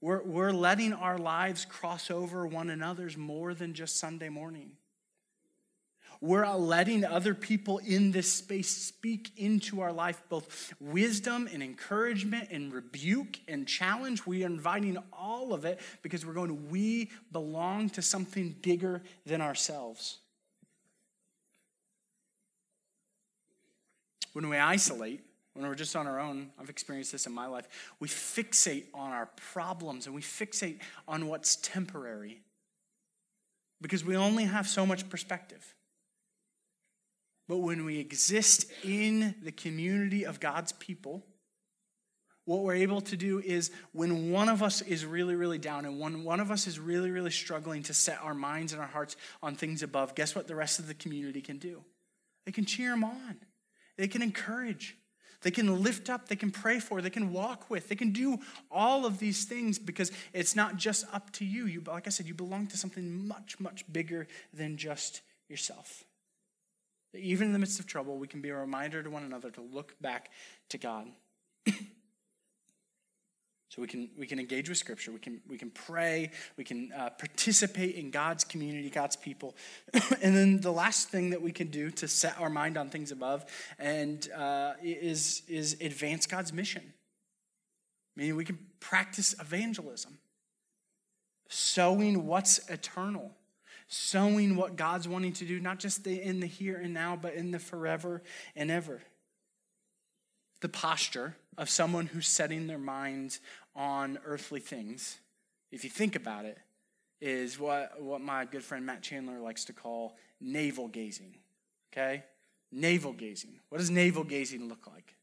We're, 0.00 0.22
we're 0.22 0.50
letting 0.50 0.94
our 0.94 1.18
lives 1.18 1.66
cross 1.66 2.10
over 2.10 2.46
one 2.46 2.70
another's 2.70 3.18
more 3.18 3.52
than 3.52 3.74
just 3.74 3.98
Sunday 3.98 4.30
morning. 4.30 4.70
We're 6.22 6.48
letting 6.54 7.04
other 7.04 7.34
people 7.34 7.78
in 7.78 8.12
this 8.12 8.32
space 8.32 8.68
speak 8.68 9.32
into 9.36 9.80
our 9.80 9.92
life 9.92 10.22
both 10.28 10.72
wisdom 10.78 11.48
and 11.52 11.64
encouragement 11.64 12.50
and 12.52 12.72
rebuke 12.72 13.40
and 13.48 13.66
challenge. 13.66 14.24
We 14.24 14.44
are 14.44 14.46
inviting 14.46 14.98
all 15.12 15.52
of 15.52 15.64
it 15.64 15.80
because 16.00 16.24
we're 16.24 16.34
going, 16.34 16.70
we 16.70 17.10
belong 17.32 17.90
to 17.90 18.02
something 18.02 18.54
bigger 18.62 19.02
than 19.26 19.40
ourselves. 19.40 20.18
When 24.32 24.48
we 24.48 24.58
isolate, 24.58 25.24
when 25.54 25.66
we're 25.66 25.74
just 25.74 25.96
on 25.96 26.06
our 26.06 26.20
own, 26.20 26.52
I've 26.56 26.70
experienced 26.70 27.10
this 27.10 27.26
in 27.26 27.32
my 27.32 27.46
life, 27.46 27.66
we 27.98 28.06
fixate 28.06 28.84
on 28.94 29.10
our 29.10 29.28
problems 29.52 30.06
and 30.06 30.14
we 30.14 30.22
fixate 30.22 30.78
on 31.08 31.26
what's 31.26 31.56
temporary 31.56 32.42
because 33.80 34.04
we 34.04 34.16
only 34.16 34.44
have 34.44 34.68
so 34.68 34.86
much 34.86 35.10
perspective. 35.10 35.74
But 37.48 37.58
when 37.58 37.84
we 37.84 37.98
exist 37.98 38.66
in 38.84 39.34
the 39.42 39.52
community 39.52 40.24
of 40.24 40.40
God's 40.40 40.72
people, 40.72 41.24
what 42.44 42.62
we're 42.62 42.74
able 42.74 43.00
to 43.02 43.16
do 43.16 43.38
is 43.38 43.70
when 43.92 44.30
one 44.32 44.48
of 44.48 44.62
us 44.62 44.82
is 44.82 45.06
really, 45.06 45.36
really 45.36 45.58
down 45.58 45.84
and 45.84 46.00
when 46.00 46.24
one 46.24 46.40
of 46.40 46.50
us 46.50 46.66
is 46.66 46.78
really, 46.78 47.10
really 47.10 47.30
struggling 47.30 47.82
to 47.84 47.94
set 47.94 48.18
our 48.22 48.34
minds 48.34 48.72
and 48.72 48.82
our 48.82 48.88
hearts 48.88 49.16
on 49.42 49.54
things 49.54 49.82
above, 49.82 50.14
guess 50.14 50.34
what 50.34 50.48
the 50.48 50.56
rest 50.56 50.78
of 50.78 50.88
the 50.88 50.94
community 50.94 51.40
can 51.40 51.58
do? 51.58 51.84
They 52.44 52.52
can 52.52 52.64
cheer 52.64 52.90
them 52.90 53.04
on, 53.04 53.36
they 53.96 54.08
can 54.08 54.22
encourage, 54.22 54.96
they 55.42 55.52
can 55.52 55.82
lift 55.82 56.10
up, 56.10 56.28
they 56.28 56.36
can 56.36 56.50
pray 56.50 56.80
for, 56.80 57.00
they 57.00 57.10
can 57.10 57.32
walk 57.32 57.70
with, 57.70 57.88
they 57.88 57.94
can 57.94 58.10
do 58.10 58.38
all 58.70 59.06
of 59.06 59.18
these 59.18 59.44
things 59.44 59.78
because 59.78 60.10
it's 60.32 60.56
not 60.56 60.76
just 60.76 61.04
up 61.12 61.30
to 61.32 61.44
you. 61.44 61.66
You, 61.66 61.82
like 61.86 62.06
I 62.06 62.10
said, 62.10 62.26
you 62.26 62.34
belong 62.34 62.66
to 62.68 62.76
something 62.76 63.26
much, 63.28 63.60
much 63.60 63.84
bigger 63.92 64.26
than 64.52 64.76
just 64.76 65.20
yourself. 65.48 66.04
That 67.12 67.20
even 67.20 67.48
in 67.48 67.52
the 67.52 67.58
midst 67.58 67.78
of 67.78 67.86
trouble, 67.86 68.18
we 68.18 68.26
can 68.26 68.40
be 68.40 68.48
a 68.48 68.56
reminder 68.56 69.02
to 69.02 69.10
one 69.10 69.22
another 69.22 69.50
to 69.50 69.60
look 69.60 69.94
back 70.00 70.30
to 70.70 70.78
God. 70.78 71.08
so 73.68 73.80
we 73.82 73.86
can, 73.86 74.08
we 74.18 74.26
can 74.26 74.38
engage 74.38 74.68
with 74.68 74.78
Scripture, 74.78 75.12
we 75.12 75.18
can, 75.18 75.40
we 75.46 75.58
can 75.58 75.70
pray, 75.70 76.30
we 76.56 76.64
can 76.64 76.90
uh, 76.92 77.10
participate 77.10 77.96
in 77.96 78.10
God's 78.10 78.44
community, 78.44 78.88
God's 78.88 79.16
people. 79.16 79.54
and 80.22 80.36
then 80.36 80.60
the 80.60 80.72
last 80.72 81.10
thing 81.10 81.30
that 81.30 81.42
we 81.42 81.52
can 81.52 81.68
do 81.68 81.90
to 81.92 82.08
set 82.08 82.38
our 82.40 82.50
mind 82.50 82.76
on 82.78 82.88
things 82.88 83.12
above 83.12 83.44
and 83.78 84.30
uh, 84.32 84.72
is, 84.82 85.42
is 85.48 85.76
advance 85.80 86.26
God's 86.26 86.52
mission. 86.52 86.94
Meaning 88.16 88.36
we 88.36 88.44
can 88.44 88.58
practice 88.80 89.34
evangelism, 89.40 90.18
sowing 91.48 92.26
what's 92.26 92.58
eternal 92.68 93.32
sowing 93.92 94.56
what 94.56 94.74
God's 94.74 95.06
wanting 95.06 95.34
to 95.34 95.44
do, 95.44 95.60
not 95.60 95.78
just 95.78 96.06
in 96.06 96.40
the 96.40 96.46
here 96.46 96.78
and 96.78 96.94
now, 96.94 97.14
but 97.14 97.34
in 97.34 97.50
the 97.50 97.58
forever 97.58 98.22
and 98.56 98.70
ever. 98.70 99.02
The 100.60 100.70
posture 100.70 101.36
of 101.58 101.68
someone 101.68 102.06
who's 102.06 102.26
setting 102.26 102.68
their 102.68 102.78
minds 102.78 103.40
on 103.76 104.18
earthly 104.24 104.60
things, 104.60 105.18
if 105.70 105.84
you 105.84 105.90
think 105.90 106.16
about 106.16 106.46
it, 106.46 106.56
is 107.20 107.58
what, 107.58 108.00
what 108.00 108.22
my 108.22 108.46
good 108.46 108.64
friend 108.64 108.86
Matt 108.86 109.02
Chandler 109.02 109.38
likes 109.38 109.66
to 109.66 109.74
call 109.74 110.16
navel 110.40 110.88
gazing. 110.88 111.36
Okay? 111.92 112.24
Navel 112.72 113.12
gazing. 113.12 113.60
What 113.68 113.78
does 113.78 113.90
navel 113.90 114.24
gazing 114.24 114.70
look 114.70 114.86
like? 114.86 115.14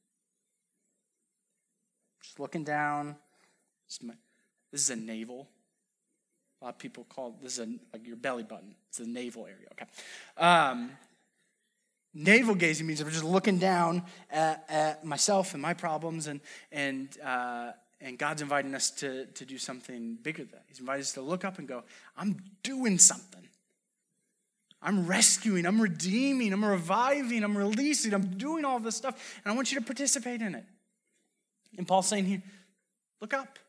Just 2.21 2.39
looking 2.39 2.63
down. 2.63 3.15
This 4.71 4.81
is 4.81 4.91
a 4.91 4.95
navel. 4.95 5.49
A 6.61 6.65
lot 6.65 6.73
of 6.75 6.79
people 6.79 7.05
call 7.05 7.37
this 7.41 7.57
a, 7.59 7.67
like 7.93 8.05
your 8.05 8.17
belly 8.17 8.43
button. 8.43 8.75
It's 8.89 8.97
the 8.97 9.07
navel 9.07 9.45
area. 9.45 9.67
Okay. 9.71 9.85
Um, 10.37 10.91
navel 12.13 12.55
gazing 12.55 12.85
means 12.85 12.99
I'm 12.99 13.09
just 13.09 13.23
looking 13.23 13.59
down 13.59 14.03
at, 14.29 14.65
at, 14.67 15.05
myself 15.05 15.53
and 15.53 15.61
my 15.61 15.73
problems, 15.73 16.27
and 16.27 16.41
and 16.71 17.07
uh, 17.23 17.71
and 18.01 18.17
God's 18.17 18.41
inviting 18.41 18.75
us 18.75 18.91
to 18.91 19.25
to 19.27 19.45
do 19.45 19.57
something 19.57 20.17
bigger 20.21 20.43
than 20.43 20.51
that. 20.51 20.63
He's 20.67 20.79
inviting 20.79 21.01
us 21.01 21.13
to 21.13 21.21
look 21.21 21.45
up 21.45 21.59
and 21.59 21.67
go, 21.67 21.83
I'm 22.17 22.37
doing 22.61 22.97
something. 22.97 23.47
I'm 24.81 25.07
rescuing, 25.07 25.65
I'm 25.65 25.81
redeeming, 25.81 26.53
I'm 26.53 26.63
reviving, 26.63 27.43
I'm 27.43 27.57
releasing, 27.57 28.13
I'm 28.13 28.37
doing 28.37 28.63
all 28.63 28.79
this 28.79 28.95
stuff, 28.95 29.41
and 29.43 29.51
I 29.51 29.55
want 29.55 29.73
you 29.73 29.79
to 29.79 29.85
participate 29.85 30.41
in 30.41 30.55
it. 30.55 30.63
And 31.77 31.85
Paul's 31.85 32.07
saying 32.07 32.25
here, 32.25 32.41
look 33.19 33.33
up. 33.33 33.59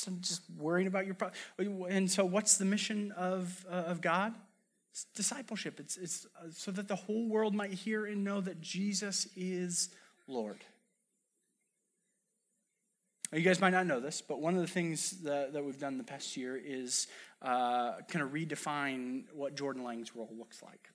So 0.00 0.12
just 0.20 0.42
worrying 0.58 0.86
about 0.86 1.04
your 1.04 1.14
problem. 1.14 1.38
And 1.88 2.10
so, 2.10 2.24
what's 2.24 2.56
the 2.56 2.64
mission 2.64 3.12
of, 3.12 3.66
uh, 3.70 3.74
of 3.74 4.00
God? 4.00 4.34
It's 4.92 5.04
discipleship. 5.14 5.78
It's, 5.78 5.96
it's 5.96 6.26
uh, 6.38 6.48
so 6.52 6.70
that 6.72 6.88
the 6.88 6.96
whole 6.96 7.28
world 7.28 7.54
might 7.54 7.72
hear 7.72 8.06
and 8.06 8.24
know 8.24 8.40
that 8.40 8.60
Jesus 8.60 9.28
is 9.36 9.90
Lord. 10.26 10.64
You 13.32 13.42
guys 13.42 13.60
might 13.60 13.70
not 13.70 13.86
know 13.86 14.00
this, 14.00 14.20
but 14.20 14.40
one 14.40 14.56
of 14.56 14.60
the 14.60 14.66
things 14.66 15.22
that, 15.22 15.52
that 15.52 15.64
we've 15.64 15.78
done 15.78 15.98
the 15.98 16.04
past 16.04 16.36
year 16.36 16.56
is 16.56 17.06
uh, 17.42 17.92
kind 18.08 18.24
of 18.24 18.30
redefine 18.30 19.24
what 19.32 19.54
Jordan 19.54 19.84
Lang's 19.84 20.16
role 20.16 20.30
looks 20.36 20.62
like. 20.62 20.90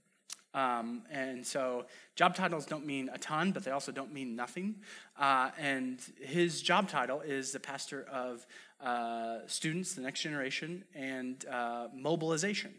Um, 0.55 1.03
and 1.11 1.45
so 1.45 1.85
job 2.15 2.33
titles 2.33 2.65
don't 2.65 2.85
mean 2.85 3.09
a 3.13 3.17
ton, 3.17 3.51
but 3.51 3.63
they 3.63 3.71
also 3.71 3.91
don't 3.91 4.13
mean 4.13 4.37
nothing. 4.37 4.75
Uh, 5.19 5.51
and 5.59 5.99
his 6.21 6.61
job 6.61 6.87
title 6.87 7.19
is 7.21 7.51
the 7.51 7.59
pastor 7.59 8.03
of 8.11 8.47
uh, 8.81 9.39
students, 9.47 9.93
the 9.93 10.01
next 10.01 10.21
generation, 10.21 10.83
and 10.93 11.45
uh, 11.45 11.87
mobilization. 11.93 12.73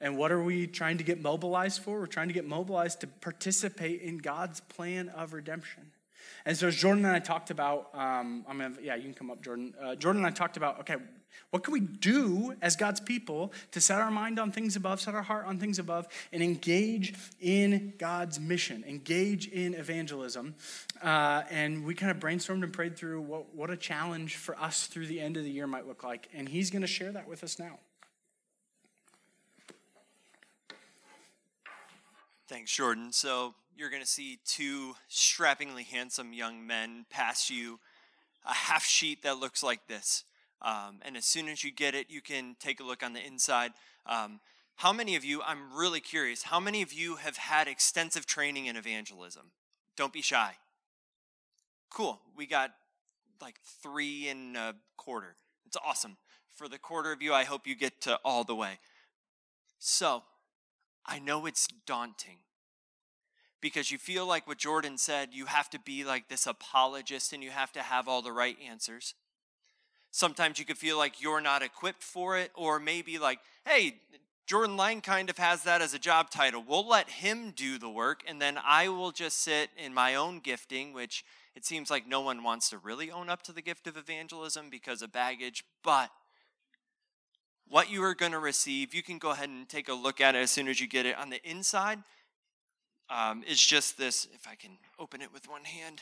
And 0.00 0.16
what 0.16 0.32
are 0.32 0.42
we 0.42 0.66
trying 0.66 0.98
to 0.98 1.04
get 1.04 1.22
mobilized 1.22 1.82
for? 1.82 2.00
We're 2.00 2.06
trying 2.06 2.28
to 2.28 2.34
get 2.34 2.44
mobilized 2.44 3.00
to 3.02 3.06
participate 3.06 4.02
in 4.02 4.18
God's 4.18 4.60
plan 4.60 5.08
of 5.08 5.32
redemption. 5.32 5.92
And 6.44 6.56
so, 6.56 6.70
Jordan 6.70 7.04
and 7.04 7.14
I 7.14 7.20
talked 7.20 7.50
about, 7.50 7.90
um, 7.94 8.44
I'm 8.48 8.58
gonna, 8.58 8.74
yeah, 8.82 8.96
you 8.96 9.04
can 9.04 9.14
come 9.14 9.30
up, 9.30 9.42
Jordan. 9.42 9.74
Uh, 9.80 9.94
Jordan 9.94 10.24
and 10.24 10.26
I 10.26 10.34
talked 10.34 10.56
about, 10.56 10.80
okay, 10.80 10.96
what 11.50 11.62
can 11.64 11.72
we 11.72 11.80
do 11.80 12.54
as 12.62 12.76
God's 12.76 13.00
people 13.00 13.52
to 13.72 13.80
set 13.80 14.00
our 14.00 14.10
mind 14.10 14.38
on 14.38 14.50
things 14.52 14.76
above, 14.76 15.00
set 15.00 15.14
our 15.14 15.22
heart 15.22 15.46
on 15.46 15.58
things 15.58 15.78
above, 15.78 16.08
and 16.32 16.42
engage 16.42 17.14
in 17.40 17.94
God's 17.98 18.40
mission, 18.40 18.84
engage 18.86 19.48
in 19.48 19.74
evangelism? 19.74 20.54
Uh, 21.02 21.42
and 21.50 21.84
we 21.84 21.94
kind 21.94 22.10
of 22.10 22.18
brainstormed 22.18 22.62
and 22.62 22.72
prayed 22.72 22.96
through 22.96 23.20
what, 23.20 23.54
what 23.54 23.70
a 23.70 23.76
challenge 23.76 24.36
for 24.36 24.58
us 24.58 24.86
through 24.86 25.06
the 25.06 25.20
end 25.20 25.36
of 25.36 25.44
the 25.44 25.50
year 25.50 25.66
might 25.66 25.86
look 25.86 26.02
like. 26.02 26.28
And 26.34 26.48
he's 26.48 26.70
going 26.70 26.82
to 26.82 26.88
share 26.88 27.12
that 27.12 27.28
with 27.28 27.44
us 27.44 27.58
now. 27.58 27.78
Thanks, 32.48 32.74
Jordan. 32.74 33.12
So, 33.12 33.54
you're 33.76 33.90
going 33.90 34.02
to 34.02 34.08
see 34.08 34.38
two 34.44 34.94
strappingly 35.08 35.84
handsome 35.84 36.32
young 36.32 36.66
men 36.66 37.06
pass 37.10 37.50
you 37.50 37.80
a 38.44 38.52
half 38.52 38.84
sheet 38.84 39.22
that 39.22 39.38
looks 39.38 39.62
like 39.62 39.86
this. 39.86 40.24
Um, 40.60 41.00
and 41.02 41.16
as 41.16 41.24
soon 41.24 41.48
as 41.48 41.64
you 41.64 41.72
get 41.72 41.94
it, 41.94 42.06
you 42.08 42.20
can 42.20 42.56
take 42.60 42.80
a 42.80 42.84
look 42.84 43.02
on 43.02 43.12
the 43.12 43.24
inside. 43.24 43.72
Um, 44.06 44.40
how 44.76 44.92
many 44.92 45.16
of 45.16 45.24
you, 45.24 45.42
I'm 45.42 45.76
really 45.76 46.00
curious, 46.00 46.44
how 46.44 46.60
many 46.60 46.82
of 46.82 46.92
you 46.92 47.16
have 47.16 47.36
had 47.36 47.68
extensive 47.68 48.26
training 48.26 48.66
in 48.66 48.76
evangelism? 48.76 49.50
Don't 49.96 50.12
be 50.12 50.22
shy. 50.22 50.56
Cool. 51.90 52.20
We 52.36 52.46
got 52.46 52.72
like 53.40 53.56
three 53.82 54.28
and 54.28 54.56
a 54.56 54.74
quarter. 54.96 55.36
It's 55.66 55.76
awesome. 55.84 56.16
For 56.54 56.68
the 56.68 56.78
quarter 56.78 57.12
of 57.12 57.22
you, 57.22 57.34
I 57.34 57.44
hope 57.44 57.66
you 57.66 57.74
get 57.74 58.00
to 58.02 58.18
all 58.24 58.44
the 58.44 58.54
way. 58.54 58.78
So, 59.78 60.22
I 61.04 61.18
know 61.18 61.46
it's 61.46 61.66
daunting 61.86 62.38
because 63.62 63.90
you 63.90 63.96
feel 63.96 64.26
like 64.26 64.46
what 64.46 64.58
Jordan 64.58 64.98
said, 64.98 65.30
you 65.32 65.46
have 65.46 65.70
to 65.70 65.78
be 65.78 66.04
like 66.04 66.28
this 66.28 66.46
apologist 66.46 67.32
and 67.32 67.42
you 67.42 67.50
have 67.50 67.72
to 67.72 67.80
have 67.80 68.08
all 68.08 68.20
the 68.20 68.32
right 68.32 68.58
answers. 68.68 69.14
Sometimes 70.10 70.58
you 70.58 70.66
could 70.66 70.76
feel 70.76 70.98
like 70.98 71.22
you're 71.22 71.40
not 71.40 71.62
equipped 71.62 72.02
for 72.02 72.36
it, 72.36 72.50
or 72.54 72.78
maybe 72.78 73.18
like, 73.18 73.38
hey, 73.64 74.00
Jordan 74.46 74.76
Lang 74.76 75.00
kind 75.00 75.30
of 75.30 75.38
has 75.38 75.62
that 75.62 75.80
as 75.80 75.94
a 75.94 75.98
job 75.98 76.28
title. 76.28 76.62
We'll 76.66 76.86
let 76.86 77.08
him 77.08 77.52
do 77.56 77.78
the 77.78 77.88
work, 77.88 78.22
and 78.28 78.42
then 78.42 78.58
I 78.62 78.88
will 78.88 79.12
just 79.12 79.38
sit 79.38 79.70
in 79.78 79.94
my 79.94 80.16
own 80.16 80.40
gifting, 80.40 80.92
which 80.92 81.24
It 81.54 81.66
seems 81.66 81.90
like 81.90 82.06
no 82.06 82.20
one 82.20 82.42
wants 82.42 82.70
to 82.70 82.78
really 82.78 83.10
own 83.10 83.28
up 83.28 83.42
to 83.44 83.52
the 83.52 83.62
gift 83.62 83.86
of 83.86 83.96
evangelism 83.96 84.70
because 84.70 85.02
of 85.02 85.12
baggage, 85.12 85.64
but 85.84 86.10
what 87.68 87.90
you 87.90 88.02
are 88.04 88.14
going 88.14 88.32
to 88.32 88.38
receive, 88.38 88.94
you 88.94 89.02
can 89.02 89.18
go 89.18 89.30
ahead 89.30 89.48
and 89.48 89.68
take 89.68 89.88
a 89.88 89.94
look 89.94 90.20
at 90.20 90.34
it 90.34 90.38
as 90.38 90.50
soon 90.50 90.68
as 90.68 90.80
you 90.80 90.86
get 90.86 91.06
it. 91.06 91.16
On 91.16 91.30
the 91.30 91.40
inside, 91.48 91.98
um, 93.12 93.42
is 93.46 93.60
just 93.60 93.98
this, 93.98 94.26
if 94.34 94.48
I 94.48 94.54
can 94.54 94.78
open 94.98 95.20
it 95.20 95.32
with 95.32 95.48
one 95.48 95.64
hand. 95.64 96.00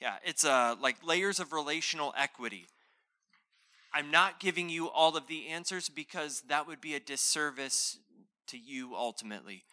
Yeah, 0.00 0.14
it's 0.24 0.44
uh, 0.44 0.76
like 0.80 0.96
layers 1.04 1.38
of 1.38 1.52
relational 1.52 2.14
equity. 2.16 2.66
I'm 3.92 4.10
not 4.10 4.40
giving 4.40 4.68
you 4.70 4.88
all 4.88 5.16
of 5.16 5.26
the 5.26 5.48
answers 5.48 5.88
because 5.88 6.42
that 6.48 6.66
would 6.66 6.80
be 6.80 6.94
a 6.94 7.00
disservice 7.00 7.98
to 8.48 8.58
you 8.58 8.94
ultimately. 8.94 9.64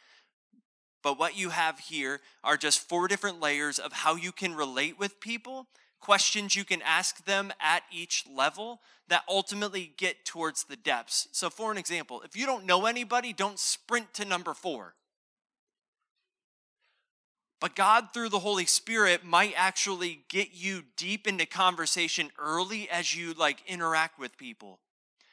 But 1.03 1.19
what 1.19 1.37
you 1.37 1.49
have 1.49 1.79
here 1.79 2.19
are 2.43 2.57
just 2.57 2.89
four 2.89 3.07
different 3.07 3.39
layers 3.39 3.79
of 3.79 3.93
how 3.93 4.15
you 4.15 4.31
can 4.31 4.55
relate 4.55 4.99
with 4.99 5.21
people, 5.21 5.67
questions 6.01 6.55
you 6.55 6.65
can 6.65 6.81
ask 6.81 7.25
them 7.25 7.53
at 7.61 7.83
each 7.91 8.25
level 8.29 8.81
that 9.07 9.23
ultimately 9.29 9.93
get 9.95 10.25
towards 10.25 10.65
the 10.65 10.75
depths. 10.75 11.29
So, 11.31 11.49
for 11.49 11.71
an 11.71 11.77
example, 11.77 12.21
if 12.23 12.35
you 12.35 12.45
don't 12.45 12.65
know 12.65 12.87
anybody, 12.87 13.31
don't 13.31 13.59
sprint 13.59 14.13
to 14.15 14.25
number 14.25 14.53
four. 14.53 14.95
But 17.59 17.75
God, 17.75 18.09
through 18.13 18.29
the 18.29 18.39
Holy 18.39 18.65
Spirit, 18.65 19.23
might 19.23 19.53
actually 19.55 20.23
get 20.29 20.49
you 20.53 20.83
deep 20.95 21.27
into 21.27 21.45
conversation 21.45 22.31
early 22.37 22.87
as 22.89 23.15
you 23.15 23.33
like 23.33 23.63
interact 23.67 24.19
with 24.19 24.37
people. 24.37 24.79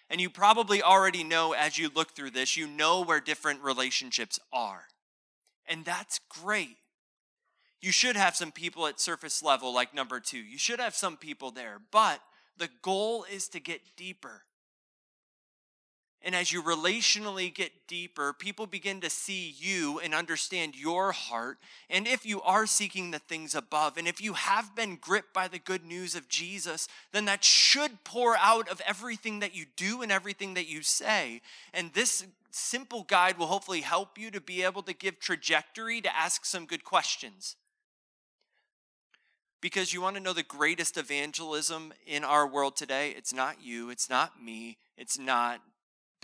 And 0.08 0.20
you 0.20 0.30
probably 0.30 0.82
already 0.82 1.24
know 1.24 1.52
as 1.52 1.76
you 1.76 1.90
look 1.94 2.14
through 2.14 2.30
this, 2.30 2.56
you 2.56 2.66
know 2.66 3.02
where 3.02 3.20
different 3.20 3.62
relationships 3.62 4.38
are. 4.52 4.84
And 5.66 5.84
that's 5.84 6.20
great. 6.28 6.76
You 7.80 7.92
should 7.92 8.16
have 8.16 8.36
some 8.36 8.52
people 8.52 8.86
at 8.86 9.00
surface 9.00 9.42
level, 9.42 9.74
like 9.74 9.94
number 9.94 10.20
two. 10.20 10.38
You 10.38 10.56
should 10.56 10.80
have 10.80 10.94
some 10.94 11.18
people 11.18 11.50
there, 11.50 11.78
but 11.90 12.20
the 12.56 12.70
goal 12.80 13.26
is 13.30 13.48
to 13.48 13.60
get 13.60 13.96
deeper. 13.96 14.44
And 16.24 16.34
as 16.34 16.50
you 16.50 16.62
relationally 16.62 17.54
get 17.54 17.86
deeper, 17.86 18.32
people 18.32 18.66
begin 18.66 19.02
to 19.02 19.10
see 19.10 19.54
you 19.58 19.98
and 19.98 20.14
understand 20.14 20.74
your 20.74 21.12
heart. 21.12 21.58
And 21.90 22.08
if 22.08 22.24
you 22.24 22.40
are 22.40 22.64
seeking 22.64 23.10
the 23.10 23.18
things 23.18 23.54
above, 23.54 23.98
and 23.98 24.08
if 24.08 24.22
you 24.22 24.32
have 24.32 24.74
been 24.74 24.96
gripped 24.96 25.34
by 25.34 25.48
the 25.48 25.58
good 25.58 25.84
news 25.84 26.14
of 26.14 26.30
Jesus, 26.30 26.88
then 27.12 27.26
that 27.26 27.44
should 27.44 28.04
pour 28.04 28.38
out 28.38 28.70
of 28.70 28.80
everything 28.86 29.40
that 29.40 29.54
you 29.54 29.66
do 29.76 30.00
and 30.00 30.10
everything 30.10 30.54
that 30.54 30.66
you 30.66 30.80
say. 30.80 31.42
And 31.74 31.92
this 31.92 32.24
simple 32.50 33.02
guide 33.02 33.36
will 33.36 33.48
hopefully 33.48 33.82
help 33.82 34.16
you 34.18 34.30
to 34.30 34.40
be 34.40 34.62
able 34.62 34.82
to 34.84 34.94
give 34.94 35.20
trajectory 35.20 36.00
to 36.00 36.16
ask 36.16 36.46
some 36.46 36.64
good 36.64 36.84
questions. 36.84 37.56
Because 39.60 39.92
you 39.92 40.00
want 40.00 40.16
to 40.16 40.22
know 40.22 40.32
the 40.32 40.42
greatest 40.42 40.96
evangelism 40.96 41.92
in 42.06 42.24
our 42.24 42.46
world 42.46 42.76
today? 42.76 43.10
It's 43.10 43.34
not 43.34 43.62
you, 43.62 43.90
it's 43.90 44.08
not 44.08 44.42
me, 44.42 44.78
it's 44.96 45.18
not 45.18 45.60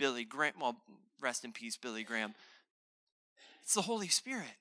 Billy 0.01 0.25
Graham. 0.25 0.55
Well, 0.59 0.77
rest 1.21 1.45
in 1.45 1.51
peace, 1.51 1.77
Billy 1.77 2.01
Graham. 2.01 2.33
It's 3.61 3.75
the 3.75 3.83
Holy 3.83 4.07
Spirit. 4.07 4.57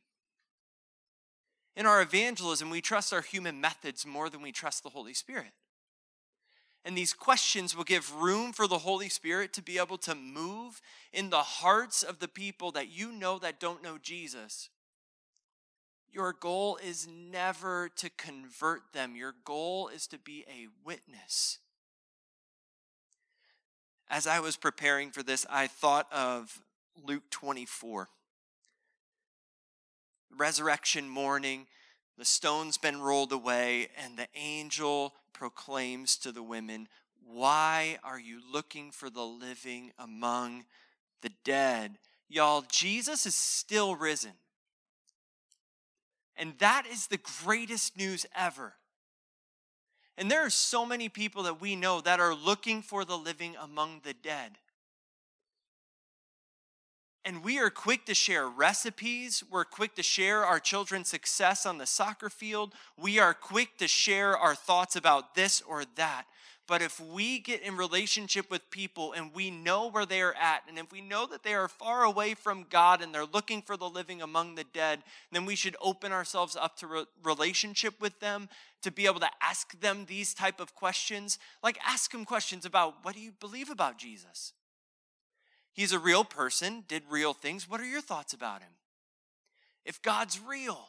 In 1.75 1.87
our 1.87 2.03
evangelism, 2.03 2.69
we 2.69 2.83
trust 2.83 3.11
our 3.15 3.23
human 3.23 3.59
methods 3.59 4.05
more 4.05 4.29
than 4.29 4.43
we 4.43 4.53
trust 4.53 4.83
the 4.83 4.91
Holy 4.91 5.15
Spirit. 5.15 5.53
And 6.85 6.95
these 6.95 7.15
questions 7.15 7.75
will 7.75 7.85
give 7.85 8.15
room 8.15 8.53
for 8.53 8.67
the 8.67 8.81
Holy 8.81 9.09
Spirit 9.09 9.55
to 9.55 9.63
be 9.63 9.79
able 9.79 9.97
to 9.99 10.15
move 10.15 10.83
in 11.11 11.31
the 11.31 11.39
hearts 11.39 12.03
of 12.03 12.19
the 12.19 12.29
people 12.29 12.71
that 12.73 12.91
you 12.91 13.11
know 13.11 13.39
that 13.39 13.59
don't 13.59 13.83
know 13.83 13.97
Jesus. 13.97 14.69
Your 16.13 16.35
goal 16.35 16.79
is 16.85 17.09
never 17.11 17.89
to 17.97 18.11
convert 18.11 18.93
them, 18.93 19.17
your 19.17 19.35
goal 19.47 19.89
is 19.89 20.07
to 20.09 20.19
be 20.19 20.45
a 20.47 20.69
witness. 20.85 21.61
As 24.11 24.27
I 24.27 24.41
was 24.41 24.57
preparing 24.57 25.13
for 25.13 25.23
this, 25.23 25.47
I 25.49 25.69
thought 25.69 26.13
of 26.13 26.61
Luke 27.07 27.31
24. 27.31 28.09
Resurrection 30.37 31.09
morning, 31.09 31.69
the 32.19 32.25
stone's 32.25 32.77
been 32.77 33.01
rolled 33.01 33.31
away, 33.31 33.87
and 33.97 34.17
the 34.17 34.27
angel 34.35 35.15
proclaims 35.33 36.17
to 36.19 36.33
the 36.33 36.43
women, 36.43 36.89
Why 37.25 37.99
are 38.03 38.19
you 38.19 38.41
looking 38.53 38.91
for 38.91 39.11
the 39.11 39.23
living 39.23 39.93
among 39.97 40.65
the 41.23 41.31
dead? 41.45 41.97
Y'all, 42.29 42.65
Jesus 42.69 43.27
is 43.27 43.37
still 43.37 43.95
risen. 43.95 44.33
And 46.37 46.55
that 46.59 46.85
is 46.91 47.07
the 47.07 47.21
greatest 47.45 47.97
news 47.97 48.27
ever. 48.37 48.75
And 50.19 50.31
there 50.31 50.45
are 50.45 50.51
so 50.51 50.85
many 50.85 51.09
people 51.09 51.45
that 51.45 51.61
we 51.61 51.77
know 51.77 52.01
that 52.01 52.21
are 52.21 52.35
looking 52.35 52.83
for 52.83 53.05
the 53.05 53.17
living 53.17 53.57
among 53.61 54.01
the 54.05 54.13
dead. 54.13 54.59
And 57.25 57.45
we 57.45 57.59
are 57.59 57.71
quick 57.71 58.07
to 58.07 58.15
share 58.15 58.49
recipes. 58.49 59.45
We're 59.51 59.65
quick 59.65 59.95
to 59.97 60.03
share 60.03 60.45
our 60.45 60.59
children's 60.59 61.09
success 61.09 61.67
on 61.67 61.79
the 61.79 61.87
soccer 61.87 62.31
field. 62.31 62.75
We 62.97 63.19
are 63.19 63.35
quick 63.35 63.77
to 63.79 63.89
share 63.89 64.37
our 64.37 64.55
thoughts 64.55 64.97
about 64.97 65.35
this 65.35 65.61
or 65.61 65.85
that. 65.97 66.25
But 66.67 66.83
if 66.83 67.01
we 67.01 67.41
get 67.41 67.63
in 67.63 67.77
relationship 67.77 68.49
with 68.49 68.71
people 68.71 69.13
and 69.13 69.35
we 69.35 69.51
know 69.51 69.91
where 69.91 70.07
they 70.07 70.23
are 70.23 70.35
at, 70.35 70.63
and 70.69 70.79
if 70.79 70.93
we 70.93 71.01
know 71.01 71.27
that 71.27 71.43
they 71.43 71.53
are 71.53 71.67
far 71.67 72.05
away 72.05 72.35
from 72.35 72.65
God 72.71 73.03
and 73.03 73.13
they're 73.13 73.25
looking 73.27 73.61
for 73.61 73.77
the 73.77 73.89
living 73.89 74.23
among 74.23 74.55
the 74.55 74.63
dead, 74.63 75.03
then 75.33 75.45
we 75.47 75.57
should 75.57 75.77
open 75.81 76.13
ourselves 76.13 76.55
up 76.55 76.77
to 76.77 76.87
re- 76.87 77.05
relationship 77.25 78.01
with 78.01 78.21
them 78.21 78.49
to 78.83 78.91
be 78.91 79.07
able 79.07 79.21
to 79.21 79.31
ask 79.43 79.79
them 79.81 80.07
these 80.07 80.35
type 80.35 80.61
of 80.61 80.75
questions. 80.75 81.39
Like 81.63 81.79
ask 81.87 82.13
them 82.13 82.25
questions 82.25 82.65
about 82.65 82.97
what 83.03 83.15
do 83.15 83.21
you 83.21 83.33
believe 83.33 83.71
about 83.71 83.99
Jesus? 83.99 84.53
He's 85.73 85.93
a 85.93 85.99
real 85.99 86.25
person, 86.25 86.85
did 86.89 87.03
real 87.09 87.33
things. 87.33 87.69
What 87.69 87.81
are 87.81 87.87
your 87.87 88.01
thoughts 88.01 88.33
about 88.33 88.63
him? 88.63 88.73
If 89.85 90.03
God's 90.03 90.41
real, 90.41 90.89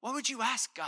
what 0.00 0.14
would 0.14 0.28
you 0.28 0.42
ask 0.42 0.74
God? 0.74 0.86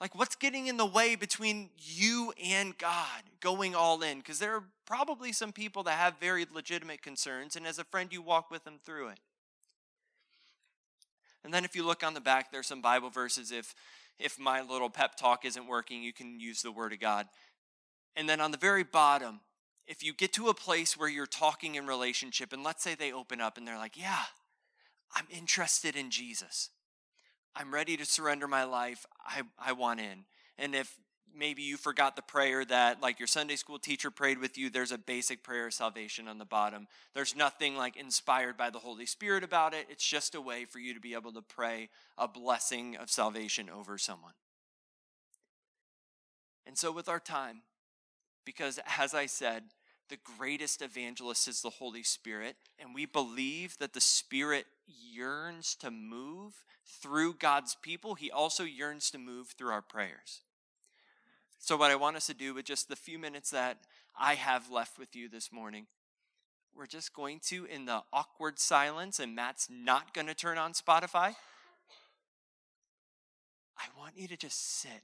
Like, 0.00 0.14
what's 0.14 0.34
getting 0.34 0.66
in 0.66 0.78
the 0.78 0.86
way 0.86 1.14
between 1.14 1.68
you 1.76 2.32
and 2.42 2.76
God 2.78 3.22
going 3.40 3.74
all 3.74 4.00
in? 4.02 4.18
Because 4.18 4.38
there 4.38 4.54
are 4.54 4.64
probably 4.86 5.30
some 5.30 5.52
people 5.52 5.82
that 5.82 5.98
have 5.98 6.14
very 6.18 6.46
legitimate 6.50 7.02
concerns, 7.02 7.54
and 7.54 7.66
as 7.66 7.78
a 7.78 7.84
friend, 7.84 8.10
you 8.10 8.22
walk 8.22 8.50
with 8.50 8.64
them 8.64 8.78
through 8.82 9.08
it. 9.08 9.18
And 11.44 11.52
then 11.52 11.64
if 11.64 11.74
you 11.74 11.84
look 11.84 12.04
on 12.04 12.14
the 12.14 12.20
back, 12.20 12.52
there's 12.52 12.66
some 12.66 12.82
Bible 12.82 13.10
verses. 13.10 13.50
If 13.50 13.74
if 14.18 14.38
my 14.38 14.60
little 14.60 14.90
pep 14.90 15.16
talk 15.16 15.46
isn't 15.46 15.66
working, 15.66 16.02
you 16.02 16.12
can 16.12 16.38
use 16.38 16.60
the 16.60 16.70
Word 16.70 16.92
of 16.92 17.00
God. 17.00 17.26
And 18.14 18.28
then 18.28 18.40
on 18.40 18.50
the 18.50 18.58
very 18.58 18.84
bottom, 18.84 19.40
if 19.86 20.02
you 20.02 20.12
get 20.12 20.32
to 20.34 20.48
a 20.48 20.54
place 20.54 20.96
where 20.96 21.08
you're 21.08 21.26
talking 21.26 21.76
in 21.76 21.86
relationship, 21.86 22.52
and 22.52 22.62
let's 22.62 22.82
say 22.82 22.94
they 22.94 23.12
open 23.12 23.40
up 23.40 23.56
and 23.56 23.66
they're 23.66 23.78
like, 23.78 23.96
Yeah, 23.96 24.24
I'm 25.14 25.26
interested 25.30 25.96
in 25.96 26.10
Jesus. 26.10 26.70
I'm 27.56 27.74
ready 27.74 27.96
to 27.96 28.04
surrender 28.04 28.46
my 28.46 28.64
life. 28.64 29.06
I, 29.24 29.42
I 29.58 29.72
want 29.72 30.00
in. 30.00 30.24
And 30.56 30.74
if 30.74 30.98
maybe 31.36 31.62
you 31.62 31.76
forgot 31.76 32.16
the 32.16 32.22
prayer 32.22 32.64
that 32.64 33.00
like 33.00 33.18
your 33.18 33.26
Sunday 33.26 33.56
school 33.56 33.78
teacher 33.78 34.10
prayed 34.10 34.38
with 34.38 34.58
you, 34.58 34.70
there's 34.70 34.92
a 34.92 34.98
basic 34.98 35.42
prayer 35.42 35.66
of 35.66 35.74
salvation 35.74 36.28
on 36.28 36.38
the 36.38 36.44
bottom. 36.44 36.86
There's 37.14 37.36
nothing 37.36 37.76
like 37.76 37.96
inspired 37.96 38.56
by 38.56 38.70
the 38.70 38.78
Holy 38.78 39.06
Spirit 39.06 39.44
about 39.44 39.74
it. 39.74 39.86
It's 39.90 40.06
just 40.06 40.34
a 40.34 40.40
way 40.40 40.64
for 40.64 40.78
you 40.78 40.94
to 40.94 41.00
be 41.00 41.14
able 41.14 41.32
to 41.32 41.42
pray 41.42 41.88
a 42.18 42.28
blessing 42.28 42.96
of 42.96 43.10
salvation 43.10 43.68
over 43.70 43.98
someone. 43.98 44.34
And 46.66 46.76
so 46.76 46.92
with 46.92 47.08
our 47.08 47.20
time, 47.20 47.62
because 48.44 48.78
as 48.98 49.14
I 49.14 49.26
said, 49.26 49.64
the 50.08 50.18
greatest 50.38 50.82
evangelist 50.82 51.46
is 51.46 51.62
the 51.62 51.70
Holy 51.70 52.02
Spirit, 52.02 52.56
and 52.78 52.94
we 52.94 53.06
believe 53.06 53.78
that 53.78 53.92
the 53.92 54.00
Spirit 54.00 54.66
yearns 54.86 55.76
to 55.76 55.90
move 55.90 56.64
through 56.84 57.34
God's 57.34 57.76
people. 57.80 58.16
He 58.16 58.30
also 58.30 58.64
yearns 58.64 59.10
to 59.12 59.18
move 59.18 59.54
through 59.56 59.70
our 59.70 59.82
prayers. 59.82 60.42
So, 61.62 61.76
what 61.76 61.90
I 61.90 61.94
want 61.94 62.16
us 62.16 62.26
to 62.26 62.34
do 62.34 62.54
with 62.54 62.64
just 62.64 62.88
the 62.88 62.96
few 62.96 63.18
minutes 63.18 63.50
that 63.50 63.76
I 64.18 64.34
have 64.34 64.70
left 64.70 64.98
with 64.98 65.14
you 65.14 65.28
this 65.28 65.52
morning, 65.52 65.86
we're 66.74 66.86
just 66.86 67.12
going 67.12 67.38
to, 67.48 67.66
in 67.66 67.84
the 67.84 68.02
awkward 68.14 68.58
silence, 68.58 69.20
and 69.20 69.36
Matt's 69.36 69.68
not 69.70 70.14
going 70.14 70.26
to 70.26 70.34
turn 70.34 70.56
on 70.56 70.72
Spotify. 70.72 71.34
I 73.76 73.84
want 73.98 74.14
you 74.16 74.26
to 74.28 74.38
just 74.38 74.80
sit. 74.80 75.02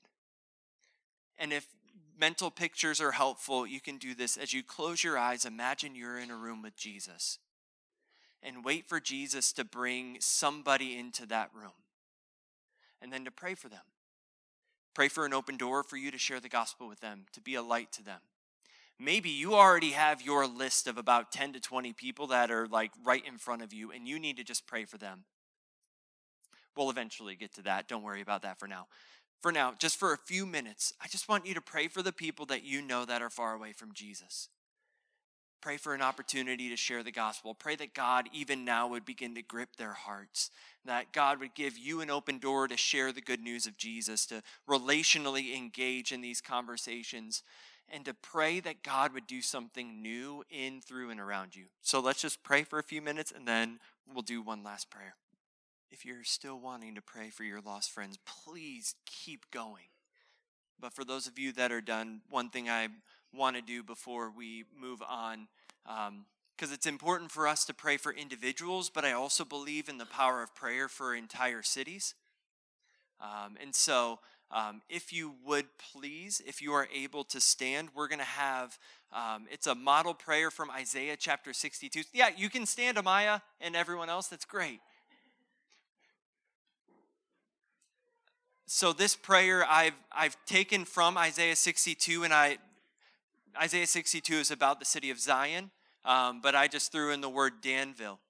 And 1.38 1.52
if 1.52 1.66
mental 2.18 2.50
pictures 2.50 3.02
are 3.02 3.12
helpful, 3.12 3.66
you 3.66 3.80
can 3.80 3.98
do 3.98 4.14
this 4.14 4.38
as 4.38 4.54
you 4.54 4.62
close 4.62 5.04
your 5.04 5.18
eyes. 5.18 5.44
Imagine 5.44 5.94
you're 5.94 6.18
in 6.18 6.30
a 6.30 6.36
room 6.36 6.62
with 6.62 6.74
Jesus 6.74 7.38
and 8.42 8.64
wait 8.64 8.88
for 8.88 8.98
Jesus 8.98 9.52
to 9.52 9.64
bring 9.64 10.16
somebody 10.20 10.96
into 10.96 11.26
that 11.26 11.50
room 11.54 11.72
and 13.02 13.12
then 13.12 13.26
to 13.26 13.30
pray 13.30 13.54
for 13.54 13.68
them. 13.68 13.80
Pray 14.96 15.08
for 15.08 15.26
an 15.26 15.34
open 15.34 15.58
door 15.58 15.82
for 15.82 15.98
you 15.98 16.10
to 16.10 16.16
share 16.16 16.40
the 16.40 16.48
gospel 16.48 16.88
with 16.88 17.00
them, 17.00 17.26
to 17.34 17.40
be 17.42 17.54
a 17.54 17.60
light 17.60 17.92
to 17.92 18.02
them. 18.02 18.20
Maybe 18.98 19.28
you 19.28 19.54
already 19.54 19.90
have 19.90 20.22
your 20.22 20.46
list 20.46 20.86
of 20.86 20.96
about 20.96 21.30
10 21.30 21.52
to 21.52 21.60
20 21.60 21.92
people 21.92 22.28
that 22.28 22.50
are 22.50 22.66
like 22.66 22.92
right 23.04 23.22
in 23.28 23.36
front 23.36 23.60
of 23.60 23.74
you, 23.74 23.92
and 23.92 24.08
you 24.08 24.18
need 24.18 24.38
to 24.38 24.42
just 24.42 24.66
pray 24.66 24.86
for 24.86 24.96
them. 24.96 25.24
We'll 26.74 26.88
eventually 26.88 27.36
get 27.36 27.54
to 27.56 27.62
that. 27.64 27.88
Don't 27.88 28.04
worry 28.04 28.22
about 28.22 28.40
that 28.40 28.58
for 28.58 28.66
now. 28.66 28.86
For 29.42 29.52
now, 29.52 29.74
just 29.78 29.98
for 29.98 30.14
a 30.14 30.16
few 30.16 30.46
minutes, 30.46 30.94
I 30.98 31.08
just 31.08 31.28
want 31.28 31.44
you 31.44 31.52
to 31.52 31.60
pray 31.60 31.88
for 31.88 32.00
the 32.00 32.10
people 32.10 32.46
that 32.46 32.64
you 32.64 32.80
know 32.80 33.04
that 33.04 33.20
are 33.20 33.28
far 33.28 33.52
away 33.52 33.72
from 33.72 33.92
Jesus. 33.92 34.48
Pray 35.66 35.78
for 35.78 35.94
an 35.96 36.00
opportunity 36.00 36.68
to 36.68 36.76
share 36.76 37.02
the 37.02 37.10
gospel. 37.10 37.52
Pray 37.52 37.74
that 37.74 37.92
God, 37.92 38.28
even 38.32 38.64
now, 38.64 38.86
would 38.86 39.04
begin 39.04 39.34
to 39.34 39.42
grip 39.42 39.74
their 39.74 39.94
hearts. 39.94 40.52
That 40.84 41.12
God 41.12 41.40
would 41.40 41.56
give 41.56 41.76
you 41.76 42.00
an 42.00 42.08
open 42.08 42.38
door 42.38 42.68
to 42.68 42.76
share 42.76 43.10
the 43.10 43.20
good 43.20 43.40
news 43.40 43.66
of 43.66 43.76
Jesus, 43.76 44.26
to 44.26 44.44
relationally 44.70 45.56
engage 45.56 46.12
in 46.12 46.20
these 46.20 46.40
conversations, 46.40 47.42
and 47.88 48.04
to 48.04 48.14
pray 48.14 48.60
that 48.60 48.84
God 48.84 49.12
would 49.12 49.26
do 49.26 49.42
something 49.42 50.00
new 50.00 50.44
in, 50.50 50.80
through, 50.80 51.10
and 51.10 51.18
around 51.18 51.56
you. 51.56 51.64
So 51.82 51.98
let's 51.98 52.22
just 52.22 52.44
pray 52.44 52.62
for 52.62 52.78
a 52.78 52.84
few 52.84 53.02
minutes 53.02 53.32
and 53.34 53.44
then 53.44 53.80
we'll 54.08 54.22
do 54.22 54.42
one 54.42 54.62
last 54.62 54.88
prayer. 54.88 55.16
If 55.90 56.04
you're 56.04 56.22
still 56.22 56.60
wanting 56.60 56.94
to 56.94 57.02
pray 57.02 57.30
for 57.30 57.42
your 57.42 57.60
lost 57.60 57.90
friends, 57.90 58.20
please 58.24 58.94
keep 59.04 59.50
going. 59.50 59.86
But 60.78 60.92
for 60.92 61.04
those 61.04 61.26
of 61.26 61.40
you 61.40 61.50
that 61.54 61.72
are 61.72 61.80
done, 61.80 62.20
one 62.30 62.50
thing 62.50 62.68
I 62.68 62.86
want 63.34 63.56
to 63.56 63.62
do 63.62 63.82
before 63.82 64.30
we 64.30 64.64
move 64.80 65.02
on, 65.02 65.48
because 65.86 66.68
um, 66.70 66.74
it's 66.74 66.86
important 66.86 67.30
for 67.30 67.46
us 67.46 67.64
to 67.66 67.74
pray 67.74 67.96
for 67.96 68.12
individuals, 68.12 68.90
but 68.90 69.04
I 69.04 69.12
also 69.12 69.44
believe 69.44 69.88
in 69.88 69.98
the 69.98 70.06
power 70.06 70.42
of 70.42 70.54
prayer 70.54 70.88
for 70.88 71.14
entire 71.14 71.62
cities. 71.62 72.14
Um, 73.20 73.56
and 73.62 73.74
so, 73.74 74.18
um, 74.50 74.82
if 74.88 75.12
you 75.12 75.34
would 75.44 75.66
please, 75.92 76.40
if 76.46 76.62
you 76.62 76.72
are 76.72 76.88
able 76.94 77.24
to 77.24 77.40
stand, 77.40 77.88
we're 77.94 78.08
going 78.08 78.20
to 78.20 78.24
have 78.24 78.78
um, 79.12 79.46
it's 79.50 79.66
a 79.66 79.74
model 79.74 80.14
prayer 80.14 80.50
from 80.50 80.70
Isaiah 80.70 81.16
chapter 81.16 81.52
62. 81.52 82.02
Yeah, 82.12 82.30
you 82.36 82.50
can 82.50 82.66
stand, 82.66 82.96
Amaya, 82.96 83.40
and 83.60 83.74
everyone 83.74 84.08
else. 84.08 84.28
That's 84.28 84.44
great. 84.44 84.80
So 88.66 88.92
this 88.92 89.14
prayer 89.14 89.64
I've 89.64 89.94
I've 90.10 90.36
taken 90.44 90.84
from 90.84 91.16
Isaiah 91.16 91.56
62, 91.56 92.24
and 92.24 92.34
I 92.34 92.58
Isaiah 93.60 93.86
62 93.86 94.34
is 94.34 94.50
about 94.50 94.80
the 94.80 94.84
city 94.84 95.10
of 95.10 95.20
Zion, 95.20 95.70
um, 96.06 96.40
but 96.40 96.54
I 96.54 96.68
just 96.68 96.92
threw 96.92 97.12
in 97.12 97.20
the 97.20 97.28
word 97.28 97.60
Danville. 97.60 98.20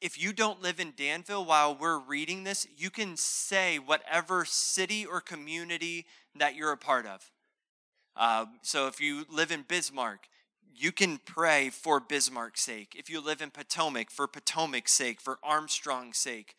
If 0.00 0.20
you 0.20 0.32
don't 0.32 0.62
live 0.62 0.78
in 0.78 0.92
Danville 0.96 1.44
while 1.44 1.74
we're 1.74 1.98
reading 1.98 2.44
this, 2.44 2.66
you 2.76 2.90
can 2.90 3.16
say 3.16 3.78
whatever 3.78 4.44
city 4.44 5.04
or 5.04 5.20
community 5.20 6.06
that 6.36 6.54
you're 6.54 6.72
a 6.72 6.76
part 6.76 7.06
of. 7.06 7.30
Uh, 8.16 8.46
so 8.62 8.86
if 8.86 9.00
you 9.00 9.24
live 9.30 9.50
in 9.50 9.64
Bismarck, 9.66 10.28
you 10.74 10.92
can 10.92 11.18
pray 11.18 11.70
for 11.70 12.00
Bismarck's 12.00 12.62
sake. 12.62 12.94
If 12.96 13.10
you 13.10 13.20
live 13.20 13.42
in 13.42 13.50
Potomac, 13.50 14.10
for 14.10 14.26
Potomac's 14.26 14.92
sake, 14.92 15.20
for 15.20 15.38
Armstrong's 15.42 16.18
sake, 16.18 16.54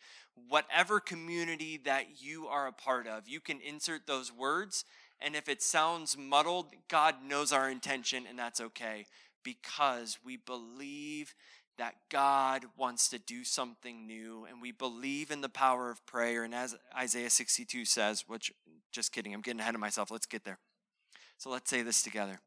whatever 0.48 1.00
community 1.00 1.80
that 1.84 2.22
you 2.22 2.46
are 2.46 2.66
a 2.66 2.72
part 2.72 3.06
of, 3.06 3.28
you 3.28 3.40
can 3.40 3.60
insert 3.60 4.06
those 4.06 4.32
words 4.32 4.84
and 5.24 5.36
if 5.36 5.48
it 5.48 5.62
sounds 5.62 6.18
muddled, 6.18 6.66
God 6.88 7.14
knows 7.24 7.52
our 7.52 7.70
intention, 7.70 8.24
and 8.28 8.36
that's 8.36 8.60
okay 8.60 9.06
because 9.42 10.18
we 10.24 10.36
believe 10.36 11.34
that 11.78 11.94
God 12.10 12.64
wants 12.76 13.08
to 13.08 13.18
do 13.18 13.44
something 13.44 14.06
new, 14.06 14.46
and 14.48 14.60
we 14.60 14.72
believe 14.72 15.30
in 15.30 15.40
the 15.40 15.48
power 15.48 15.90
of 15.90 16.04
prayer. 16.06 16.44
And 16.44 16.54
as 16.54 16.76
Isaiah 16.96 17.30
62 17.30 17.84
says, 17.84 18.24
which, 18.26 18.52
just 18.92 19.12
kidding, 19.12 19.32
I'm 19.32 19.40
getting 19.40 19.60
ahead 19.60 19.74
of 19.74 19.80
myself. 19.80 20.10
Let's 20.10 20.26
get 20.26 20.44
there. 20.44 20.58
So 21.38 21.50
let's 21.50 21.70
say 21.70 21.82
this 21.82 22.02
together. 22.02 22.40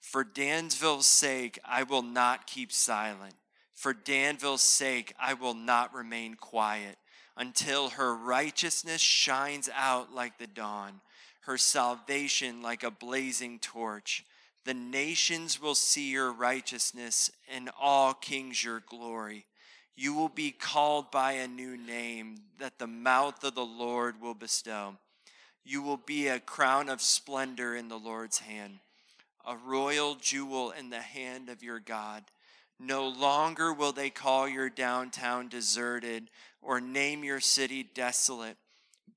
For 0.00 0.24
Danville's 0.24 1.06
sake, 1.06 1.58
I 1.64 1.84
will 1.84 2.02
not 2.02 2.46
keep 2.46 2.72
silent. 2.72 3.34
For 3.74 3.94
Danville's 3.94 4.62
sake, 4.62 5.14
I 5.20 5.34
will 5.34 5.54
not 5.54 5.94
remain 5.94 6.34
quiet 6.34 6.96
until 7.36 7.90
her 7.90 8.14
righteousness 8.14 9.00
shines 9.00 9.70
out 9.74 10.12
like 10.12 10.38
the 10.38 10.48
dawn 10.48 11.00
her 11.48 11.56
salvation 11.56 12.60
like 12.60 12.82
a 12.82 12.90
blazing 12.90 13.58
torch. 13.58 14.22
The 14.64 14.74
nations 14.74 15.60
will 15.60 15.74
see 15.74 16.10
your 16.10 16.32
righteousness, 16.32 17.30
and 17.52 17.70
all 17.80 18.14
kings 18.14 18.62
your 18.62 18.80
glory. 18.80 19.46
You 19.96 20.14
will 20.14 20.28
be 20.28 20.50
called 20.50 21.10
by 21.10 21.32
a 21.32 21.48
new 21.48 21.76
name 21.76 22.36
that 22.58 22.78
the 22.78 22.86
mouth 22.86 23.42
of 23.42 23.54
the 23.54 23.64
Lord 23.64 24.20
will 24.20 24.34
bestow. 24.34 24.96
You 25.64 25.82
will 25.82 25.96
be 25.96 26.28
a 26.28 26.40
crown 26.40 26.88
of 26.88 27.00
splendor 27.00 27.74
in 27.74 27.88
the 27.88 27.98
Lord's 27.98 28.38
hand, 28.38 28.78
a 29.46 29.56
royal 29.56 30.14
jewel 30.14 30.70
in 30.70 30.90
the 30.90 31.00
hand 31.00 31.48
of 31.48 31.62
your 31.62 31.80
God. 31.80 32.24
No 32.78 33.08
longer 33.08 33.72
will 33.72 33.92
they 33.92 34.10
call 34.10 34.48
your 34.48 34.70
downtown 34.70 35.48
deserted 35.48 36.30
or 36.62 36.80
name 36.80 37.24
your 37.24 37.40
city 37.40 37.82
desolate 37.82 38.56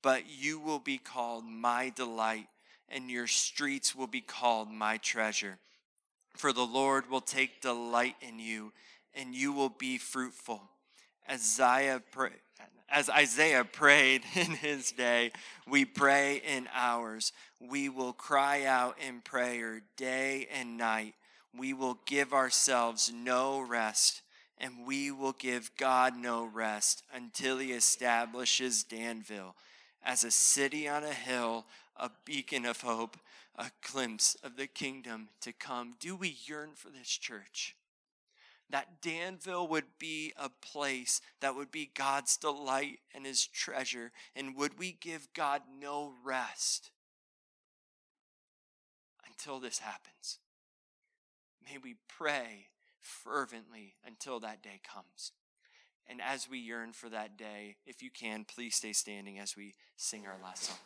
but 0.01 0.23
you 0.29 0.59
will 0.59 0.79
be 0.79 0.97
called 0.97 1.45
my 1.45 1.89
delight, 1.89 2.47
and 2.91 3.09
your 3.09 3.27
streets 3.27 3.95
will 3.95 4.07
be 4.07 4.21
called 4.21 4.69
my 4.69 4.97
treasure. 4.97 5.57
For 6.35 6.53
the 6.53 6.65
Lord 6.65 7.09
will 7.09 7.21
take 7.21 7.61
delight 7.61 8.15
in 8.21 8.39
you, 8.39 8.73
and 9.13 9.33
you 9.33 9.53
will 9.53 9.69
be 9.69 9.97
fruitful. 9.97 10.61
As 11.27 11.59
Isaiah, 11.59 12.01
as 12.89 13.09
Isaiah 13.09 13.63
prayed 13.63 14.23
in 14.35 14.51
his 14.51 14.91
day, 14.91 15.31
we 15.67 15.85
pray 15.85 16.41
in 16.45 16.67
ours. 16.73 17.31
We 17.59 17.89
will 17.89 18.13
cry 18.13 18.65
out 18.65 18.97
in 19.05 19.21
prayer 19.21 19.81
day 19.97 20.47
and 20.53 20.77
night. 20.77 21.15
We 21.57 21.73
will 21.73 21.99
give 22.05 22.33
ourselves 22.33 23.11
no 23.13 23.59
rest, 23.59 24.21
and 24.57 24.85
we 24.85 25.11
will 25.11 25.33
give 25.33 25.71
God 25.77 26.15
no 26.15 26.45
rest 26.45 27.03
until 27.13 27.57
he 27.57 27.71
establishes 27.71 28.83
Danville 28.83 29.55
as 30.03 30.23
a 30.23 30.31
city 30.31 30.87
on 30.87 31.03
a 31.03 31.13
hill, 31.13 31.65
a 32.01 32.09
beacon 32.25 32.65
of 32.65 32.81
hope, 32.81 33.15
a 33.55 33.67
glimpse 33.91 34.35
of 34.43 34.57
the 34.57 34.67
kingdom 34.67 35.29
to 35.39 35.53
come. 35.53 35.93
Do 35.99 36.15
we 36.15 36.35
yearn 36.45 36.71
for 36.75 36.89
this 36.89 37.07
church? 37.07 37.75
That 38.69 39.01
Danville 39.01 39.67
would 39.67 39.99
be 39.99 40.33
a 40.35 40.49
place 40.49 41.21
that 41.41 41.55
would 41.55 41.71
be 41.71 41.91
God's 41.93 42.37
delight 42.37 42.99
and 43.13 43.25
his 43.25 43.45
treasure. 43.45 44.11
And 44.35 44.55
would 44.55 44.79
we 44.79 44.97
give 44.99 45.27
God 45.33 45.61
no 45.79 46.13
rest 46.23 46.89
until 49.27 49.59
this 49.59 49.79
happens? 49.79 50.39
May 51.63 51.77
we 51.77 51.95
pray 52.07 52.67
fervently 53.01 53.95
until 54.05 54.39
that 54.39 54.63
day 54.63 54.79
comes. 54.83 55.33
And 56.07 56.19
as 56.21 56.49
we 56.49 56.57
yearn 56.57 56.93
for 56.93 57.09
that 57.09 57.37
day, 57.37 57.75
if 57.85 58.01
you 58.01 58.09
can, 58.09 58.45
please 58.45 58.75
stay 58.75 58.93
standing 58.93 59.37
as 59.37 59.55
we 59.55 59.75
sing 59.97 60.25
our 60.25 60.37
last 60.41 60.63
song. 60.63 60.77